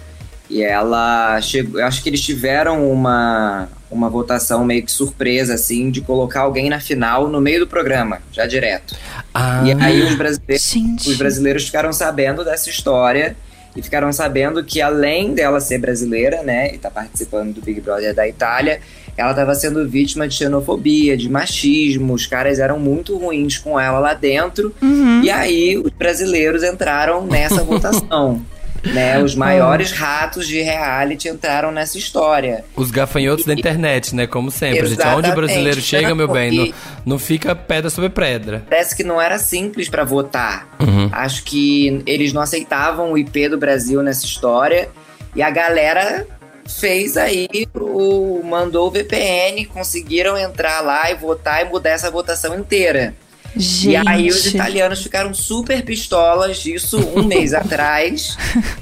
e 0.49 0.63
ela 0.63 1.41
chegou. 1.41 1.81
Eu 1.81 1.87
acho 1.87 2.03
que 2.03 2.11
eles 2.11 2.21
tiveram 2.21 2.91
uma, 2.91 3.69
uma 3.91 4.11
votação 4.11 4.65
meio 4.65 4.83
que 4.83 4.93
surpresa, 4.93 5.55
assim, 5.55 5.91
de 5.91 6.01
colocar 6.01 6.41
alguém 6.41 6.69
na 6.69 6.79
final 6.79 7.27
no 7.27 7.41
meio 7.41 7.61
do 7.61 7.67
programa, 7.67 8.21
já 8.31 8.47
direto. 8.47 8.95
Ah, 9.33 9.63
E 9.65 9.73
aí 9.73 10.03
os 10.03 10.15
brasileiros. 10.15 10.63
Gente. 10.63 11.09
Os 11.09 11.17
brasileiros 11.17 11.65
ficaram 11.65 11.93
sabendo 11.93 12.45
dessa 12.45 12.69
história 12.69 13.35
e 13.75 13.83
ficaram 13.83 14.13
sabendo 14.13 14.63
que 14.63 14.83
além 14.83 15.33
dela 15.35 15.59
ser 15.59 15.79
brasileira, 15.79 16.43
né, 16.43 16.75
e 16.75 16.79
tá 16.79 16.91
participando 16.91 17.55
do 17.55 17.63
Big 17.63 17.81
Brother 17.81 18.15
da 18.15 18.29
Itália, 18.29 18.81
ela 19.17 19.31
estava 19.31 19.55
sendo 19.55 19.89
vítima 19.89 20.27
de 20.27 20.35
xenofobia, 20.35 21.17
de 21.17 21.29
machismo, 21.29 22.15
os 22.15 22.27
caras 22.27 22.59
eram 22.59 22.79
muito 22.79 23.17
ruins 23.19 23.59
com 23.59 23.79
ela 23.79 23.99
lá 23.99 24.15
dentro. 24.15 24.75
Uhum. 24.83 25.23
E 25.23 25.31
aí 25.31 25.77
os 25.79 25.91
brasileiros 25.91 26.63
entraram 26.63 27.27
nessa 27.27 27.63
votação. 27.65 28.45
Né, 28.85 29.23
os 29.23 29.37
maiores 29.37 29.93
ratos 29.93 30.45
de 30.45 30.61
reality 30.61 31.29
entraram 31.29 31.71
nessa 31.71 31.97
história. 31.97 32.65
os 32.75 32.91
gafanhotos 32.91 33.45
da 33.45 33.55
internet, 33.55 34.13
né? 34.13 34.27
Como 34.27 34.51
sempre, 34.51 34.85
gente. 34.89 35.07
Onde 35.07 35.31
o 35.31 35.35
brasileiro 35.37 35.81
chega, 35.81 36.13
meu 36.17 36.27
bem, 36.27 36.51
não, 36.51 36.65
E- 36.67 36.75
não 37.07 37.17
fica 37.17 37.55
pedra 37.55 37.89
sobre 37.91 38.11
pedra. 38.11 38.65
Parece 38.69 38.97
que 38.97 39.05
não 39.05 39.21
era 39.21 39.39
simples 39.39 39.89
para 39.89 40.03
votar. 40.03 40.67
Uhum. 40.81 41.09
Acho 41.13 41.45
que 41.45 42.03
eles 42.07 42.33
não 42.33 42.43
aceitavam 42.43 43.13
o 43.13 43.17
IP 43.19 43.49
do 43.51 43.57
Brasil 43.57 44.03
nessa 44.03 44.27
história. 44.27 44.89
E 45.37 45.41
a 45.41 45.49
galera 45.51 46.27
fez 46.67 47.17
aí, 47.17 47.49
o, 47.75 48.43
mandou 48.45 48.89
o 48.89 48.91
VPN, 48.91 49.67
conseguiram 49.67 50.37
entrar 50.37 50.81
lá 50.81 51.11
e 51.11 51.15
votar 51.15 51.65
e 51.65 51.69
mudar 51.69 51.91
essa 51.91 52.11
votação 52.11 52.59
inteira. 52.59 53.15
Gente. 53.55 53.91
E 53.91 53.97
aí 53.97 54.29
os 54.29 54.47
italianos 54.47 55.03
ficaram 55.03 55.35
super 55.35 55.85
pistolas, 55.85 56.65
isso 56.65 56.99
um 57.15 57.23
mês 57.25 57.53
atrás. 57.55 58.37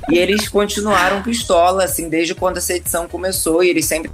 E 0.08 0.16
eles 0.16 0.48
continuaram 0.48 1.22
pistola, 1.22 1.84
assim, 1.84 2.08
desde 2.08 2.34
quando 2.34 2.58
essa 2.58 2.74
edição 2.74 3.08
começou. 3.08 3.64
E 3.64 3.68
eles 3.68 3.86
sempre 3.86 4.10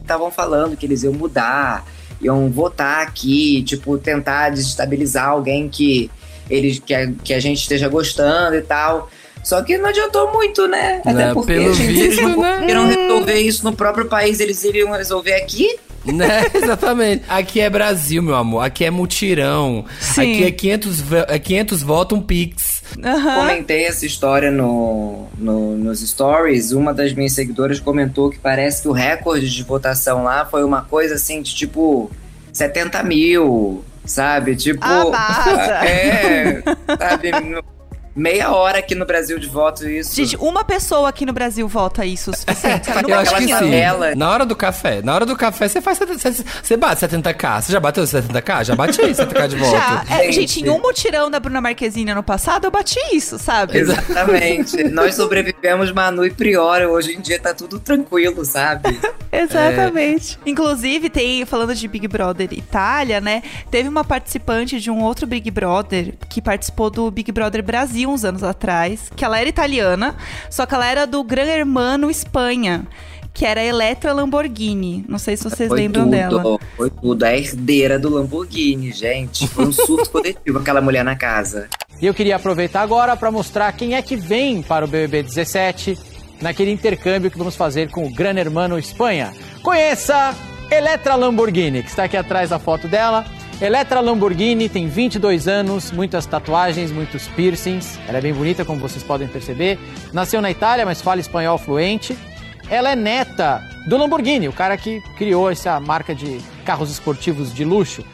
estavam 0.00 0.30
falando 0.30 0.76
que 0.76 0.86
eles 0.86 1.02
iam 1.02 1.12
mudar, 1.12 1.84
iam 2.22 2.50
votar 2.50 3.06
aqui, 3.06 3.62
tipo, 3.62 3.98
tentar 3.98 4.50
desestabilizar 4.50 5.28
alguém 5.28 5.68
que, 5.68 6.10
eles, 6.48 6.78
que, 6.78 6.94
a, 6.94 7.12
que 7.12 7.34
a 7.34 7.40
gente 7.40 7.60
esteja 7.60 7.88
gostando 7.88 8.56
e 8.56 8.62
tal. 8.62 9.10
Só 9.42 9.62
que 9.62 9.78
não 9.78 9.88
adiantou 9.88 10.32
muito, 10.32 10.66
né? 10.68 11.00
Até 11.00 11.12
Né, 11.12 11.34
porque 11.34 11.52
pelo 11.54 11.70
a 11.70 11.72
gente, 11.74 11.90
eles 11.98 12.16
visto, 12.16 12.22
não 12.28 12.40
né? 12.42 12.52
conseguiram 12.54 12.86
resolver 12.86 13.38
isso 13.40 13.64
no 13.64 13.72
próprio 13.74 14.06
país, 14.06 14.40
eles 14.40 14.62
iriam 14.64 14.90
resolver 14.92 15.34
aqui. 15.34 15.78
Né? 16.04 16.46
Exatamente. 16.54 17.24
Aqui 17.28 17.60
é 17.60 17.68
Brasil, 17.68 18.22
meu 18.22 18.34
amor. 18.36 18.60
Aqui 18.64 18.84
é 18.84 18.90
mutirão. 18.90 19.84
Sim. 20.00 20.34
Aqui 20.34 20.44
é 20.44 20.50
500, 20.50 21.00
ve- 21.00 21.24
é 21.28 21.38
500 21.38 21.82
votos, 21.82 22.18
um 22.18 22.20
pix. 22.22 22.82
Aham. 23.02 23.34
Comentei 23.40 23.84
essa 23.84 24.06
história 24.06 24.50
no, 24.50 25.26
no- 25.36 25.76
nos 25.76 26.00
stories. 26.00 26.72
Uma 26.72 26.94
das 26.94 27.12
minhas 27.12 27.32
seguidoras 27.32 27.80
comentou 27.80 28.30
que 28.30 28.38
parece 28.38 28.82
que 28.82 28.88
o 28.88 28.92
recorde 28.92 29.48
de 29.52 29.62
votação 29.62 30.24
lá 30.24 30.44
foi 30.46 30.62
uma 30.64 30.82
coisa 30.82 31.16
assim 31.16 31.42
de 31.42 31.54
tipo 31.54 32.10
70 32.52 33.02
mil, 33.02 33.84
sabe? 34.04 34.56
Tipo. 34.56 34.80
Ah, 34.84 35.84
é, 35.84 36.62
sabe? 36.98 37.30
Meia 38.18 38.50
hora 38.50 38.80
aqui 38.80 38.96
no 38.96 39.06
Brasil 39.06 39.38
de 39.38 39.46
voto 39.46 39.88
isso. 39.88 40.16
Gente, 40.16 40.36
uma 40.38 40.64
pessoa 40.64 41.08
aqui 41.08 41.24
no 41.24 41.32
Brasil 41.32 41.68
vota 41.68 42.04
isso 42.04 42.32
o 42.32 42.34
suficiente? 42.36 42.90
Eu 43.08 43.16
acho 43.16 43.36
que 43.36 43.46
sim. 43.46 44.16
Na 44.16 44.28
hora 44.28 44.44
do 44.44 44.56
café. 44.56 45.00
Na 45.02 45.14
hora 45.14 45.24
do 45.24 45.36
café, 45.36 45.68
você 45.68 45.80
faz 45.80 45.98
70, 45.98 46.18
você, 46.18 46.44
você 46.60 46.76
bate 46.76 47.06
70k. 47.06 47.62
Você 47.62 47.72
já 47.72 47.78
bateu 47.78 48.02
70k? 48.02 48.64
Já 48.64 48.74
bati 48.74 48.98
70k 49.06 49.48
de 49.48 49.56
voto. 49.56 49.70
Já, 49.70 50.04
é, 50.10 50.24
Gente. 50.24 50.34
gente, 50.34 50.66
em 50.66 50.68
um 50.68 50.80
mutirão 50.80 51.30
da 51.30 51.38
Bruna 51.38 51.60
Marquezine 51.60 52.10
ano 52.10 52.24
passado, 52.24 52.64
eu 52.64 52.72
bati 52.72 52.98
isso, 53.12 53.38
sabe? 53.38 53.78
Exatamente. 53.78 54.82
Nós 54.90 55.14
sobrevivemos 55.14 55.92
Manu 55.92 56.26
e 56.26 56.30
Priora. 56.30 56.90
Hoje 56.90 57.14
em 57.14 57.20
dia 57.20 57.38
tá 57.38 57.54
tudo 57.54 57.78
tranquilo, 57.78 58.44
sabe? 58.44 58.98
Exatamente. 59.30 60.36
Inclusive, 60.44 61.08
tem, 61.08 61.44
falando 61.44 61.72
de 61.72 61.86
Big 61.86 62.08
Brother 62.08 62.48
Itália, 62.52 63.20
né? 63.20 63.44
Teve 63.70 63.88
uma 63.88 64.02
participante 64.02 64.80
de 64.80 64.90
um 64.90 65.04
outro 65.04 65.24
Big 65.24 65.48
Brother 65.52 66.14
que 66.28 66.42
participou 66.42 66.90
do 66.90 67.08
Big 67.12 67.30
Brother 67.30 67.62
Brasil 67.62 68.07
uns 68.08 68.24
anos 68.24 68.42
atrás, 68.42 69.10
que 69.14 69.24
ela 69.24 69.38
era 69.38 69.48
italiana, 69.48 70.16
só 70.50 70.66
que 70.66 70.74
ela 70.74 70.86
era 70.86 71.06
do 71.06 71.22
Gran 71.22 71.46
Hermano 71.46 72.10
Espanha. 72.10 72.86
Que 73.32 73.46
era 73.46 73.60
a 73.60 73.64
Eletra 73.64 74.12
Lamborghini. 74.12 75.04
Não 75.08 75.18
sei 75.18 75.36
se 75.36 75.44
vocês 75.44 75.68
Foi 75.68 75.78
lembram 75.78 76.04
tudo, 76.04 76.10
dela. 76.10 76.58
Foi 76.76 76.90
tudo. 76.90 77.22
A 77.22 77.36
herdeira 77.36 77.96
do 77.96 78.08
Lamborghini, 78.08 78.90
gente. 78.90 79.46
Foi 79.46 79.66
um 79.66 79.72
surto 79.72 80.10
coletivo 80.10 80.58
aquela 80.58 80.80
mulher 80.80 81.04
na 81.04 81.14
casa. 81.14 81.68
E 82.00 82.06
eu 82.06 82.14
queria 82.14 82.34
aproveitar 82.34 82.80
agora 82.80 83.16
para 83.16 83.30
mostrar 83.30 83.70
quem 83.72 83.94
é 83.94 84.02
que 84.02 84.16
vem 84.16 84.60
para 84.60 84.84
o 84.84 84.88
BBB 84.88 85.22
17 85.22 85.96
naquele 86.40 86.72
intercâmbio 86.72 87.30
que 87.30 87.38
vamos 87.38 87.54
fazer 87.54 87.90
com 87.90 88.06
o 88.06 88.12
Gran 88.12 88.36
Hermano 88.36 88.76
Espanha. 88.78 89.32
Conheça 89.62 90.34
Eletra 90.70 91.14
Lamborghini, 91.14 91.82
que 91.82 91.90
está 91.90 92.04
aqui 92.04 92.16
atrás 92.16 92.50
da 92.50 92.58
foto 92.58 92.88
dela. 92.88 93.24
Eletra 93.60 93.98
Lamborghini 93.98 94.68
tem 94.68 94.86
22 94.86 95.48
anos, 95.48 95.90
muitas 95.90 96.24
tatuagens, 96.24 96.92
muitos 96.92 97.26
piercings. 97.26 97.98
Ela 98.06 98.18
é 98.18 98.20
bem 98.20 98.32
bonita, 98.32 98.64
como 98.64 98.78
vocês 98.80 99.02
podem 99.02 99.26
perceber. 99.26 99.80
Nasceu 100.12 100.40
na 100.40 100.48
Itália, 100.48 100.86
mas 100.86 101.02
fala 101.02 101.20
espanhol 101.20 101.58
fluente. 101.58 102.16
Ela 102.70 102.92
é 102.92 102.96
neta 102.96 103.60
do 103.88 103.96
Lamborghini, 103.96 104.46
o 104.46 104.52
cara 104.52 104.76
que 104.76 105.00
criou 105.16 105.50
essa 105.50 105.80
marca 105.80 106.14
de 106.14 106.38
carros 106.64 106.88
esportivos 106.88 107.52
de 107.52 107.64
luxo. 107.64 108.04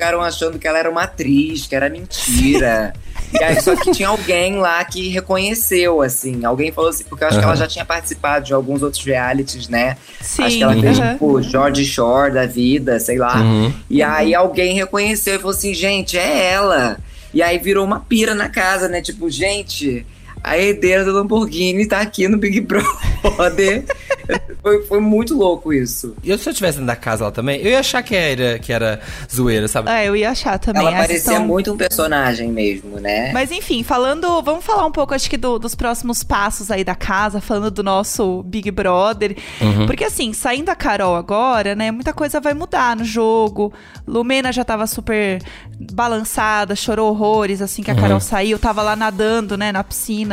Ficaram 0.00 0.22
achando 0.22 0.58
que 0.58 0.66
ela 0.66 0.78
era 0.78 0.90
uma 0.90 1.02
atriz, 1.02 1.66
que 1.66 1.76
era 1.76 1.90
mentira. 1.90 2.94
e 3.38 3.44
aí, 3.44 3.60
só 3.60 3.76
que 3.76 3.90
tinha 3.90 4.08
alguém 4.08 4.56
lá 4.56 4.82
que 4.82 5.08
reconheceu, 5.08 6.00
assim. 6.00 6.42
Alguém 6.42 6.72
falou 6.72 6.88
assim, 6.88 7.04
porque 7.04 7.22
eu 7.22 7.28
acho 7.28 7.38
que 7.38 7.44
ela 7.44 7.54
já 7.54 7.66
tinha 7.66 7.84
participado 7.84 8.46
de 8.46 8.54
alguns 8.54 8.82
outros 8.82 9.04
realities, 9.04 9.68
né? 9.68 9.98
Sim. 10.22 10.44
Acho 10.44 10.56
que 10.56 10.62
ela 10.62 10.80
fez, 10.80 10.98
aham. 10.98 11.12
tipo, 11.12 11.42
George 11.42 11.84
Shore 11.84 12.32
da 12.32 12.46
vida, 12.46 12.98
sei 12.98 13.18
lá. 13.18 13.42
Uhum. 13.42 13.70
E 13.90 14.02
aí 14.02 14.34
alguém 14.34 14.74
reconheceu 14.74 15.34
e 15.34 15.38
falou 15.38 15.52
assim, 15.54 15.74
gente, 15.74 16.16
é 16.16 16.50
ela. 16.50 16.96
E 17.34 17.42
aí 17.42 17.58
virou 17.58 17.84
uma 17.84 18.00
pira 18.00 18.34
na 18.34 18.48
casa, 18.48 18.88
né? 18.88 19.02
Tipo, 19.02 19.28
gente, 19.28 20.06
a 20.42 20.58
herdeira 20.58 21.04
do 21.04 21.12
Lamborghini 21.12 21.86
tá 21.86 22.00
aqui 22.00 22.26
no 22.28 22.38
Big 22.38 22.60
Brother. 22.60 23.84
foi, 24.62 24.82
foi 24.84 25.00
muito 25.00 25.36
louco 25.36 25.72
isso. 25.72 26.14
E 26.22 26.30
eu, 26.30 26.38
se 26.38 26.48
eu 26.48 26.52
estivesse 26.52 26.78
dentro 26.78 26.86
da 26.86 26.96
casa 26.96 27.24
lá 27.24 27.30
também, 27.30 27.60
eu 27.60 27.70
ia 27.70 27.80
achar 27.80 28.02
que 28.02 28.14
era, 28.14 28.58
que 28.58 28.72
era 28.72 29.00
zoeira, 29.32 29.68
sabe? 29.68 29.90
É, 29.90 30.06
eu 30.08 30.16
ia 30.16 30.30
achar 30.30 30.58
também. 30.58 30.82
Ela 30.82 30.96
parecia 30.96 31.40
muito 31.40 31.72
um 31.72 31.76
personagem 31.76 32.50
mesmo, 32.50 32.98
né? 32.98 33.32
Mas 33.32 33.50
enfim, 33.50 33.82
falando, 33.82 34.40
vamos 34.42 34.64
falar 34.64 34.86
um 34.86 34.92
pouco, 34.92 35.14
acho 35.14 35.28
que 35.28 35.36
do- 35.36 35.58
dos 35.58 35.74
próximos 35.74 36.22
passos 36.22 36.70
aí 36.70 36.84
da 36.84 36.94
casa, 36.94 37.40
falando 37.40 37.70
do 37.70 37.82
nosso 37.82 38.42
Big 38.44 38.70
Brother. 38.70 39.36
Porque 39.86 40.04
assim, 40.04 40.32
saindo 40.32 40.70
a 40.70 40.74
Carol 40.74 41.16
agora, 41.16 41.74
né, 41.74 41.90
muita 41.90 42.12
coisa 42.12 42.40
vai 42.40 42.54
mudar 42.54 42.96
no 42.96 43.04
jogo. 43.04 43.72
Lumena 44.06 44.52
já 44.52 44.64
tava 44.64 44.86
super 44.86 45.40
balançada, 45.92 46.74
chorou 46.76 47.10
horrores 47.10 47.60
assim 47.62 47.82
que 47.82 47.90
a 47.90 47.94
Carol 47.94 48.20
saiu, 48.20 48.58
tava 48.58 48.82
lá 48.82 48.94
nadando, 48.96 49.56
né, 49.56 49.72
na 49.72 49.82
piscina, 49.82 50.29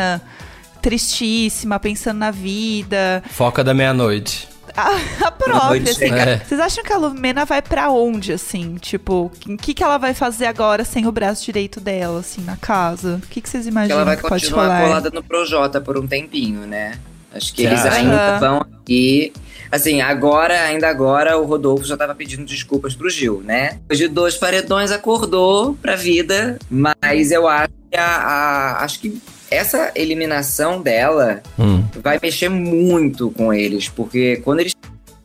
tristíssima, 0.82 1.80
pensando 1.80 2.18
na 2.20 2.32
vida. 2.32 3.24
Foca 3.30 3.64
da 3.64 3.74
meia-noite. 3.74 4.48
A, 4.76 4.92
a 5.28 5.32
própria, 5.32 5.70
Noite 5.70 5.90
assim. 5.90 6.12
É. 6.14 6.38
Vocês 6.38 6.60
acham 6.60 6.84
que 6.84 6.94
a 6.94 6.98
Lumena 6.98 7.46
vai 7.46 7.64
pra 7.64 7.90
onde, 7.90 8.32
assim? 8.32 8.76
Tipo, 8.76 9.32
o 9.48 9.58
que, 9.58 9.74
que 9.74 9.84
ela 9.84 9.98
vai 9.98 10.14
fazer 10.14 10.46
agora 10.46 10.86
sem 10.86 11.08
o 11.08 11.12
braço 11.12 11.44
direito 11.46 11.80
dela, 11.80 12.20
assim, 12.20 12.42
na 12.42 12.56
casa? 12.56 13.20
O 13.24 13.28
que, 13.28 13.42
que 13.42 13.50
vocês 13.50 13.64
Que 13.64 13.72
imaginam 13.72 13.96
ela 13.98 14.06
vai 14.06 14.16
que 14.18 14.22
pode 14.22 14.44
continuar 14.44 14.66
rolar? 14.68 14.82
colada 14.88 15.10
no 15.10 15.24
Projota 15.24 15.82
por 15.82 15.98
um 15.98 16.06
tempinho, 16.06 16.68
né? 16.68 17.00
Acho 17.34 17.54
que 17.54 17.64
eles 17.66 17.84
ainda 17.86 18.38
vão 18.40 18.62
aqui. 18.82 19.34
Assim, 19.72 20.00
agora, 20.02 20.62
ainda 20.64 20.88
agora, 20.88 21.38
o 21.38 21.46
Rodolfo 21.46 21.84
já 21.84 21.98
tava 21.98 22.14
pedindo 22.16 22.46
desculpas 22.46 22.96
pro 22.96 23.10
Gil, 23.10 23.42
né? 23.44 23.80
Depois 23.82 23.98
de 24.00 24.08
dois 24.08 24.36
paredões, 24.38 24.92
acordou 24.92 25.74
pra 25.82 25.96
vida, 25.96 26.58
mas 26.70 27.32
eu 27.32 27.48
acho 27.48 27.70
que, 27.92 27.98
a, 27.98 28.06
a- 28.06 28.84
acho 28.84 29.00
que 29.00 29.20
essa 29.50 29.92
eliminação 29.96 30.82
dela 30.82 31.42
Hum. 31.58 31.84
vai 32.04 32.20
mexer 32.22 32.50
muito 32.50 33.32
com 33.32 33.54
eles, 33.54 33.88
porque 33.90 34.38
quando 34.44 34.60
eles 34.60 34.74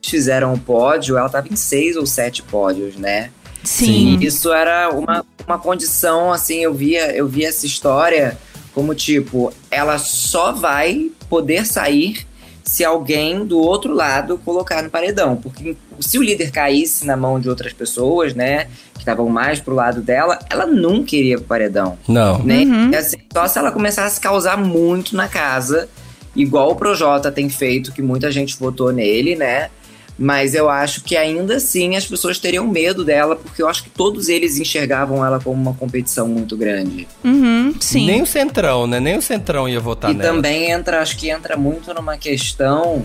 fizeram 0.04 0.52
o 0.52 0.58
pódio, 0.58 1.16
ela 1.16 1.28
tava 1.28 1.48
em 1.48 1.56
seis 1.56 1.96
ou 1.96 2.06
sete 2.06 2.42
pódios, 2.42 2.96
né? 2.96 3.30
Sim. 3.64 4.18
Isso 4.20 4.52
era 4.52 4.90
uma, 4.90 5.24
uma 5.46 5.58
condição, 5.58 6.32
assim, 6.32 6.58
eu 6.58 6.74
via, 6.74 7.14
eu 7.14 7.28
via 7.28 7.48
essa 7.48 7.64
história 7.66 8.36
como 8.74 8.94
tipo, 8.94 9.52
ela 9.70 9.98
só 9.98 10.52
vai 10.52 11.10
poder 11.28 11.66
sair 11.66 12.26
se 12.64 12.84
alguém 12.84 13.44
do 13.44 13.58
outro 13.58 13.92
lado 13.92 14.38
colocar 14.38 14.82
no 14.82 14.90
paredão. 14.90 15.36
Porque 15.36 15.76
se 16.00 16.18
o 16.18 16.22
líder 16.22 16.50
caísse 16.50 17.06
na 17.06 17.16
mão 17.16 17.40
de 17.40 17.48
outras 17.48 17.72
pessoas, 17.72 18.34
né, 18.34 18.66
que 18.94 19.00
estavam 19.00 19.28
mais 19.28 19.60
pro 19.60 19.74
lado 19.74 20.00
dela, 20.00 20.38
ela 20.48 20.66
nunca 20.66 21.16
iria 21.16 21.36
pro 21.36 21.46
paredão. 21.46 21.98
Não. 22.06 22.38
Né? 22.42 22.64
Uhum. 22.64 22.90
Assim, 22.96 23.18
só 23.32 23.46
se 23.46 23.58
ela 23.58 23.72
começasse 23.72 24.18
a 24.18 24.22
causar 24.22 24.56
muito 24.56 25.16
na 25.16 25.28
casa, 25.28 25.88
igual 26.34 26.70
o 26.70 26.76
Projota 26.76 27.32
tem 27.32 27.48
feito, 27.48 27.92
que 27.92 28.02
muita 28.02 28.30
gente 28.30 28.56
votou 28.58 28.92
nele, 28.92 29.36
né? 29.36 29.70
Mas 30.18 30.54
eu 30.54 30.68
acho 30.68 31.02
que 31.02 31.16
ainda 31.16 31.56
assim 31.56 31.96
as 31.96 32.04
pessoas 32.06 32.38
teriam 32.38 32.66
medo 32.68 33.04
dela, 33.04 33.34
porque 33.34 33.62
eu 33.62 33.68
acho 33.68 33.82
que 33.82 33.90
todos 33.90 34.28
eles 34.28 34.58
enxergavam 34.58 35.24
ela 35.24 35.40
como 35.40 35.60
uma 35.60 35.74
competição 35.74 36.28
muito 36.28 36.56
grande. 36.56 37.08
Uhum, 37.24 37.74
sim. 37.80 38.06
Nem 38.06 38.22
o 38.22 38.26
Centrão, 38.26 38.86
né? 38.86 39.00
Nem 39.00 39.16
o 39.16 39.22
Centrão 39.22 39.68
ia 39.68 39.80
votar 39.80 40.10
e 40.10 40.14
nela. 40.14 40.32
também 40.34 40.70
entra, 40.70 41.00
acho 41.00 41.16
que 41.16 41.30
entra 41.30 41.56
muito 41.56 41.92
numa 41.94 42.16
questão 42.18 43.02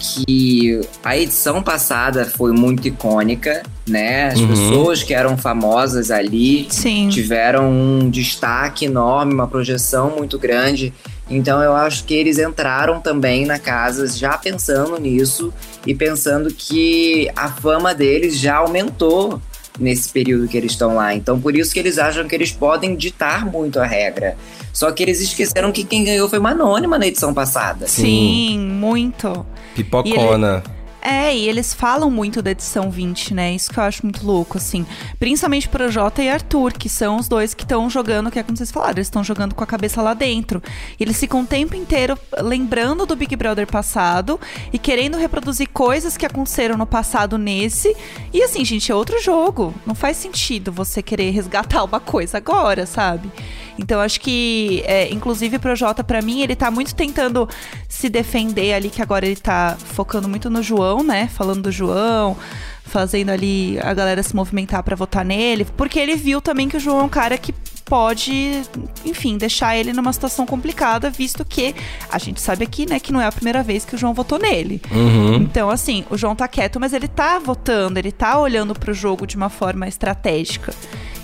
que 0.00 0.80
a 1.04 1.16
edição 1.16 1.60
passada 1.62 2.24
foi 2.24 2.52
muito 2.52 2.86
icônica, 2.86 3.62
né? 3.86 4.28
As 4.28 4.38
Uhum. 4.40 4.48
pessoas 4.48 5.02
que 5.02 5.12
eram 5.12 5.36
famosas 5.36 6.10
ali 6.10 6.66
Sim. 6.70 7.08
tiveram 7.08 7.68
um 7.70 8.08
destaque 8.10 8.84
enorme, 8.84 9.34
uma 9.34 9.48
projeção 9.48 10.10
muito 10.16 10.38
grande. 10.38 10.92
Então 11.28 11.60
eu 11.62 11.74
acho 11.74 12.04
que 12.04 12.14
eles 12.14 12.38
entraram 12.38 13.00
também 13.00 13.44
na 13.44 13.58
casa 13.58 14.06
já 14.06 14.38
pensando 14.38 14.98
nisso 14.98 15.52
e 15.88 15.94
pensando 15.94 16.52
que 16.52 17.30
a 17.34 17.48
fama 17.48 17.94
deles 17.94 18.38
já 18.38 18.56
aumentou 18.56 19.40
nesse 19.80 20.10
período 20.10 20.46
que 20.46 20.54
eles 20.54 20.72
estão 20.72 20.96
lá. 20.96 21.14
Então 21.14 21.40
por 21.40 21.56
isso 21.56 21.72
que 21.72 21.78
eles 21.78 21.98
acham 21.98 22.28
que 22.28 22.34
eles 22.34 22.52
podem 22.52 22.94
ditar 22.94 23.46
muito 23.46 23.80
a 23.80 23.86
regra. 23.86 24.36
Só 24.70 24.92
que 24.92 25.02
eles 25.02 25.18
esqueceram 25.18 25.72
que 25.72 25.84
quem 25.84 26.04
ganhou 26.04 26.28
foi 26.28 26.38
uma 26.38 26.50
anônima 26.50 26.98
na 26.98 27.06
edição 27.06 27.32
passada. 27.32 27.88
Sim, 27.88 28.58
muito. 28.58 29.46
Pipocona. 29.74 30.62
É, 31.00 31.34
e 31.34 31.48
eles 31.48 31.72
falam 31.72 32.10
muito 32.10 32.42
da 32.42 32.50
edição 32.50 32.90
20, 32.90 33.32
né? 33.32 33.54
Isso 33.54 33.70
que 33.70 33.78
eu 33.78 33.84
acho 33.84 34.04
muito 34.04 34.26
louco, 34.26 34.58
assim. 34.58 34.84
Principalmente 35.18 35.68
Projota 35.68 36.22
e 36.22 36.28
Arthur, 36.28 36.72
que 36.72 36.88
são 36.88 37.16
os 37.16 37.28
dois 37.28 37.54
que 37.54 37.62
estão 37.62 37.88
jogando, 37.88 38.30
que 38.30 38.38
é 38.38 38.42
como 38.42 38.56
vocês 38.56 38.70
falaram, 38.70 38.94
eles 38.94 39.06
estão 39.06 39.22
jogando 39.22 39.54
com 39.54 39.62
a 39.62 39.66
cabeça 39.66 40.02
lá 40.02 40.12
dentro. 40.12 40.62
E 40.98 41.02
eles 41.02 41.18
ficam 41.18 41.42
o 41.42 41.46
tempo 41.46 41.76
inteiro 41.76 42.18
lembrando 42.38 43.06
do 43.06 43.14
Big 43.14 43.34
Brother 43.36 43.66
passado 43.66 44.40
e 44.72 44.78
querendo 44.78 45.16
reproduzir 45.16 45.68
coisas 45.68 46.16
que 46.16 46.26
aconteceram 46.26 46.76
no 46.76 46.86
passado 46.86 47.38
nesse. 47.38 47.96
E 48.32 48.42
assim, 48.42 48.64
gente, 48.64 48.90
é 48.90 48.94
outro 48.94 49.20
jogo. 49.22 49.72
Não 49.86 49.94
faz 49.94 50.16
sentido 50.16 50.72
você 50.72 51.02
querer 51.02 51.30
resgatar 51.30 51.84
uma 51.84 52.00
coisa 52.00 52.38
agora, 52.38 52.86
sabe? 52.86 53.30
Então 53.78 54.00
acho 54.00 54.20
que, 54.20 54.82
é, 54.86 55.12
inclusive, 55.12 55.56
o 55.56 55.60
Projota, 55.60 56.02
pra 56.02 56.20
mim, 56.20 56.42
ele 56.42 56.56
tá 56.56 56.70
muito 56.70 56.94
tentando 56.94 57.48
se 57.88 58.08
defender 58.08 58.74
ali, 58.74 58.90
que 58.90 59.00
agora 59.00 59.24
ele 59.24 59.36
tá 59.36 59.76
focando 59.78 60.28
muito 60.28 60.50
no 60.50 60.62
João, 60.62 61.02
né? 61.02 61.28
Falando 61.28 61.62
do 61.62 61.72
João, 61.72 62.36
fazendo 62.84 63.30
ali 63.30 63.78
a 63.80 63.94
galera 63.94 64.22
se 64.22 64.34
movimentar 64.34 64.82
pra 64.82 64.96
votar 64.96 65.24
nele, 65.24 65.64
porque 65.76 65.98
ele 65.98 66.16
viu 66.16 66.40
também 66.40 66.68
que 66.68 66.76
o 66.76 66.80
João 66.80 67.00
é 67.00 67.02
um 67.02 67.08
cara 67.08 67.38
que 67.38 67.54
pode, 67.84 68.62
enfim, 69.04 69.38
deixar 69.38 69.76
ele 69.76 69.94
numa 69.94 70.12
situação 70.12 70.44
complicada, 70.44 71.08
visto 71.08 71.42
que 71.44 71.74
a 72.10 72.18
gente 72.18 72.40
sabe 72.40 72.64
aqui, 72.64 72.86
né, 72.86 73.00
que 73.00 73.12
não 73.12 73.20
é 73.20 73.26
a 73.26 73.32
primeira 73.32 73.62
vez 73.62 73.84
que 73.84 73.94
o 73.94 73.98
João 73.98 74.12
votou 74.12 74.38
nele. 74.38 74.82
Uhum. 74.90 75.36
Então, 75.36 75.70
assim, 75.70 76.04
o 76.10 76.16
João 76.16 76.36
tá 76.36 76.46
quieto, 76.46 76.78
mas 76.78 76.92
ele 76.92 77.08
tá 77.08 77.38
votando, 77.38 77.98
ele 77.98 78.12
tá 78.12 78.38
olhando 78.38 78.74
pro 78.74 78.92
jogo 78.92 79.26
de 79.26 79.36
uma 79.36 79.48
forma 79.48 79.88
estratégica. 79.88 80.74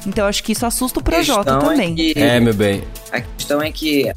Então, 0.07 0.27
acho 0.27 0.43
que 0.43 0.53
isso 0.53 0.67
assusta 0.67 0.99
o 1.01 1.03
Projota 1.03 1.51
é 1.55 1.59
também. 1.59 1.95
que- 1.95 2.13
É, 2.17 2.39
meu 2.41 2.55
bem. 2.55 2.83
A 3.13 3.21
questão 3.21 3.61
é 3.63 3.71
que 3.71 4.13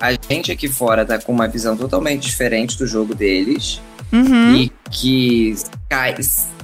a 0.00 0.12
gente 0.28 0.50
aqui 0.52 0.68
fora 0.68 1.04
tá 1.04 1.18
com 1.18 1.32
uma 1.32 1.46
visão 1.48 1.76
totalmente 1.76 2.22
diferente 2.22 2.76
do 2.76 2.86
jogo 2.86 3.14
deles. 3.14 3.80
Uhum. 4.12 4.54
E 4.56 4.72
que 4.90 5.54
cai- 5.88 6.14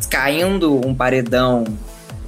caindo 0.09 0.81
um 0.87 0.95
paredão, 0.95 1.65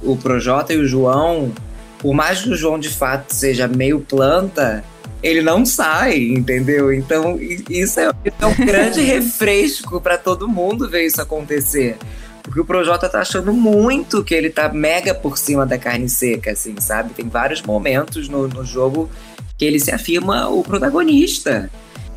o 0.01 0.15
Projota 0.17 0.73
e 0.73 0.77
o 0.77 0.87
João, 0.87 1.51
por 1.99 2.13
mais 2.13 2.41
que 2.41 2.49
o 2.49 2.55
João 2.55 2.77
de 2.77 2.89
fato 2.89 3.33
seja 3.33 3.67
meio 3.67 3.99
planta, 4.01 4.83
ele 5.21 5.41
não 5.41 5.65
sai, 5.65 6.17
entendeu? 6.17 6.91
Então 6.93 7.39
isso 7.69 7.99
é, 8.01 8.11
é 8.41 8.45
um 8.45 8.55
grande 8.65 9.01
refresco 9.01 10.01
pra 10.01 10.17
todo 10.17 10.47
mundo 10.47 10.89
ver 10.89 11.05
isso 11.05 11.21
acontecer. 11.21 11.97
Porque 12.43 12.59
o 12.59 12.65
Projota 12.65 13.07
tá 13.07 13.21
achando 13.21 13.53
muito 13.53 14.21
que 14.21 14.35
ele 14.35 14.49
tá 14.49 14.67
mega 14.67 15.15
por 15.15 15.37
cima 15.37 15.65
da 15.65 15.77
carne 15.77 16.09
seca, 16.09 16.51
assim, 16.51 16.75
sabe? 16.79 17.13
Tem 17.13 17.27
vários 17.27 17.61
momentos 17.61 18.27
no, 18.27 18.49
no 18.49 18.65
jogo 18.65 19.09
que 19.57 19.63
ele 19.63 19.79
se 19.79 19.91
afirma 19.91 20.49
o 20.49 20.61
protagonista. 20.61 21.71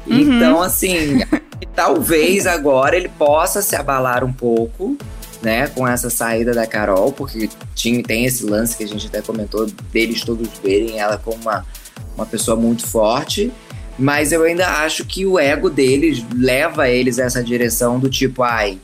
Uhum. 0.05 0.19
Então, 0.19 0.61
assim, 0.61 1.21
talvez 1.77 2.45
agora 2.45 2.97
ele 2.97 3.09
possa 3.09 3.63
se 3.63 3.77
abalar 3.77 4.25
um 4.25 4.33
pouco, 4.33 4.99
né, 5.41 5.69
com 5.69 5.87
essa 5.87 6.11
saída 6.11 6.53
da 6.53 6.67
Carol, 6.67 7.13
porque 7.13 7.49
tinha, 7.75 8.03
tem 8.03 8.25
esse 8.25 8.45
lance 8.45 8.77
que 8.77 8.83
a 8.83 8.89
gente 8.89 9.07
até 9.07 9.23
comentou 9.23 9.67
deles 9.93 10.23
todos 10.23 10.49
verem 10.63 10.99
ela 10.99 11.19
como 11.19 11.41
uma, 11.43 11.65
uma 12.17 12.27
pessoa 12.27 12.57
muito 12.57 12.85
forte. 12.85 13.53
Mas 13.99 14.33
eu 14.33 14.43
ainda 14.43 14.67
acho 14.83 15.07
que 15.07 15.25
o 15.25 15.39
ego 15.39 15.71
deles 15.71 16.23
leva 16.35 16.89
eles 16.89 17.19
a 17.19 17.25
essa 17.25 17.43
direção 17.43 17.99
do 17.99 18.11
tipo, 18.11 18.43
ai, 18.43 18.79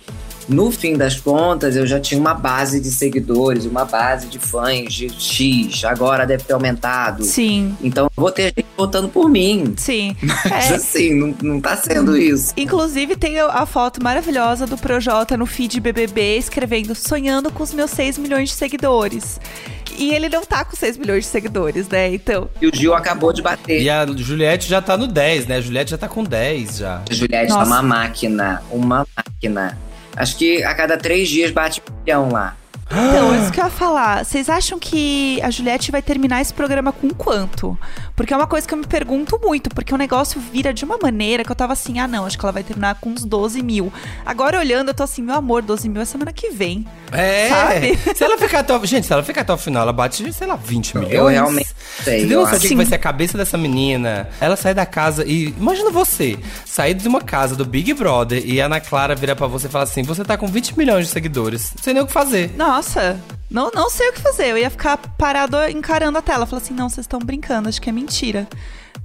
no 0.48 0.70
fim 0.70 0.96
das 0.96 1.18
contas, 1.18 1.76
eu 1.76 1.86
já 1.86 2.00
tinha 2.00 2.20
uma 2.20 2.34
base 2.34 2.80
de 2.80 2.90
seguidores, 2.90 3.64
uma 3.64 3.84
base 3.84 4.26
de 4.26 4.38
fãs 4.38 4.92
de 4.92 5.08
X, 5.10 5.84
agora 5.84 6.26
deve 6.26 6.44
ter 6.44 6.52
aumentado. 6.52 7.24
Sim, 7.24 7.76
Então 7.82 8.04
eu 8.06 8.10
vou 8.16 8.30
ter 8.30 8.52
gente 8.56 8.66
votando 8.76 9.08
por 9.08 9.28
mim. 9.28 9.74
sim. 9.76 10.16
Mas 10.22 10.70
É, 10.70 10.74
assim, 10.74 11.14
não, 11.14 11.34
não 11.42 11.60
tá 11.60 11.76
sendo 11.76 12.16
isso. 12.16 12.52
Inclusive, 12.56 13.16
tem 13.16 13.38
a 13.38 13.64
foto 13.66 14.02
maravilhosa 14.02 14.66
do 14.66 14.76
Projota 14.76 15.36
no 15.36 15.46
feed 15.46 15.80
BBB 15.80 16.38
escrevendo 16.38 16.94
Sonhando 16.94 17.50
com 17.50 17.62
os 17.62 17.72
meus 17.72 17.90
6 17.90 18.18
milhões 18.18 18.48
de 18.50 18.54
seguidores. 18.54 19.40
E 19.96 20.14
ele 20.14 20.28
não 20.28 20.42
tá 20.42 20.64
com 20.64 20.74
6 20.74 20.96
milhões 20.96 21.24
de 21.24 21.30
seguidores, 21.30 21.88
né? 21.88 22.12
Então, 22.14 22.48
E 22.60 22.66
o 22.66 22.74
Gil 22.74 22.94
acabou 22.94 23.32
de 23.32 23.42
bater. 23.42 23.82
E 23.82 23.90
a 23.90 24.06
Juliette 24.06 24.68
já 24.68 24.80
tá 24.80 24.96
no 24.96 25.06
10, 25.06 25.46
né? 25.46 25.56
A 25.56 25.60
Juliette 25.60 25.90
já 25.90 25.98
tá 25.98 26.08
com 26.08 26.24
10 26.24 26.78
já. 26.78 27.02
A 27.10 27.14
Juliette 27.14 27.48
tá 27.48 27.58
Nossa. 27.58 27.70
uma 27.70 27.82
máquina, 27.82 28.62
uma 28.70 29.06
máquina. 29.16 29.78
Acho 30.16 30.36
que 30.36 30.62
a 30.62 30.74
cada 30.74 30.96
três 30.96 31.28
dias 31.28 31.50
bate 31.50 31.80
um 31.80 32.00
milhão 32.00 32.30
lá. 32.30 32.56
Então, 32.90 33.42
isso 33.42 33.52
que 33.52 33.60
eu 33.60 33.64
ia 33.64 33.70
falar. 33.70 34.24
Vocês 34.24 34.48
acham 34.48 34.78
que 34.78 35.40
a 35.42 35.50
Juliette 35.50 35.90
vai 35.90 36.02
terminar 36.02 36.40
esse 36.40 36.52
programa 36.52 36.92
com 36.92 37.08
quanto? 37.10 37.78
Porque 38.14 38.32
é 38.32 38.36
uma 38.36 38.46
coisa 38.46 38.66
que 38.66 38.74
eu 38.74 38.78
me 38.78 38.86
pergunto 38.86 39.38
muito, 39.42 39.70
porque 39.70 39.94
o 39.94 39.96
negócio 39.96 40.40
vira 40.40 40.72
de 40.74 40.84
uma 40.84 40.98
maneira 40.98 41.44
que 41.44 41.50
eu 41.50 41.56
tava 41.56 41.72
assim, 41.72 41.98
ah 41.98 42.06
não, 42.06 42.26
acho 42.26 42.38
que 42.38 42.44
ela 42.44 42.52
vai 42.52 42.62
terminar 42.62 42.96
com 42.96 43.10
uns 43.10 43.24
12 43.24 43.62
mil. 43.62 43.92
Agora 44.26 44.58
olhando, 44.58 44.88
eu 44.88 44.94
tô 44.94 45.02
assim, 45.02 45.22
meu 45.22 45.34
amor, 45.34 45.62
12 45.62 45.88
mil 45.88 46.02
é 46.02 46.04
semana 46.04 46.32
que 46.32 46.50
vem. 46.50 46.86
É. 47.12 47.48
Sabe? 47.48 47.98
Se 48.14 48.24
ela 48.24 48.36
ficar 48.36 48.60
até 48.60 48.76
o... 48.76 48.84
Gente, 48.84 49.06
se 49.06 49.12
ela 49.12 49.22
ficar 49.22 49.42
até 49.42 49.52
o 49.52 49.58
final, 49.58 49.82
ela 49.82 49.92
bate, 49.92 50.32
sei 50.32 50.46
lá, 50.46 50.56
20 50.56 50.98
milhões. 50.98 51.14
Eu 51.14 51.26
realmente 51.26 51.68
sei. 52.04 52.20
Você 52.20 52.26
tem 52.26 52.32
eu 52.32 52.40
noção 52.40 52.54
acho. 52.54 52.62
de 52.62 52.68
que 52.68 52.76
vai 52.76 52.86
ser 52.86 52.94
a 52.94 52.98
cabeça 52.98 53.38
dessa 53.38 53.56
menina? 53.58 54.28
Ela 54.40 54.56
sai 54.56 54.74
da 54.74 54.86
casa 54.86 55.24
e. 55.26 55.54
Imagina 55.58 55.90
você, 55.90 56.38
sair 56.64 56.94
de 56.94 57.06
uma 57.06 57.20
casa 57.20 57.54
do 57.54 57.64
Big 57.64 57.92
Brother 57.94 58.42
e 58.44 58.60
a 58.60 58.66
Ana 58.66 58.80
Clara 58.80 59.14
virar 59.14 59.36
pra 59.36 59.46
você 59.46 59.66
e 59.66 59.70
falar 59.70 59.84
assim: 59.84 60.02
você 60.02 60.24
tá 60.24 60.36
com 60.36 60.46
20 60.46 60.76
milhões 60.76 61.06
de 61.06 61.12
seguidores. 61.12 61.72
Não 61.76 61.82
sei 61.82 61.94
nem 61.94 62.02
o 62.02 62.06
que 62.06 62.12
fazer. 62.12 62.52
Nossa, 62.72 63.20
não, 63.50 63.70
não 63.74 63.90
sei 63.90 64.08
o 64.08 64.12
que 64.14 64.22
fazer. 64.22 64.46
Eu 64.46 64.56
ia 64.56 64.70
ficar 64.70 64.96
parado 64.96 65.58
encarando 65.68 66.16
a 66.16 66.22
tela. 66.22 66.46
Falar 66.46 66.62
assim, 66.62 66.72
não, 66.72 66.88
vocês 66.88 67.04
estão 67.04 67.18
brincando, 67.20 67.68
acho 67.68 67.78
que 67.82 67.90
é 67.90 67.92
mentira. 67.92 68.48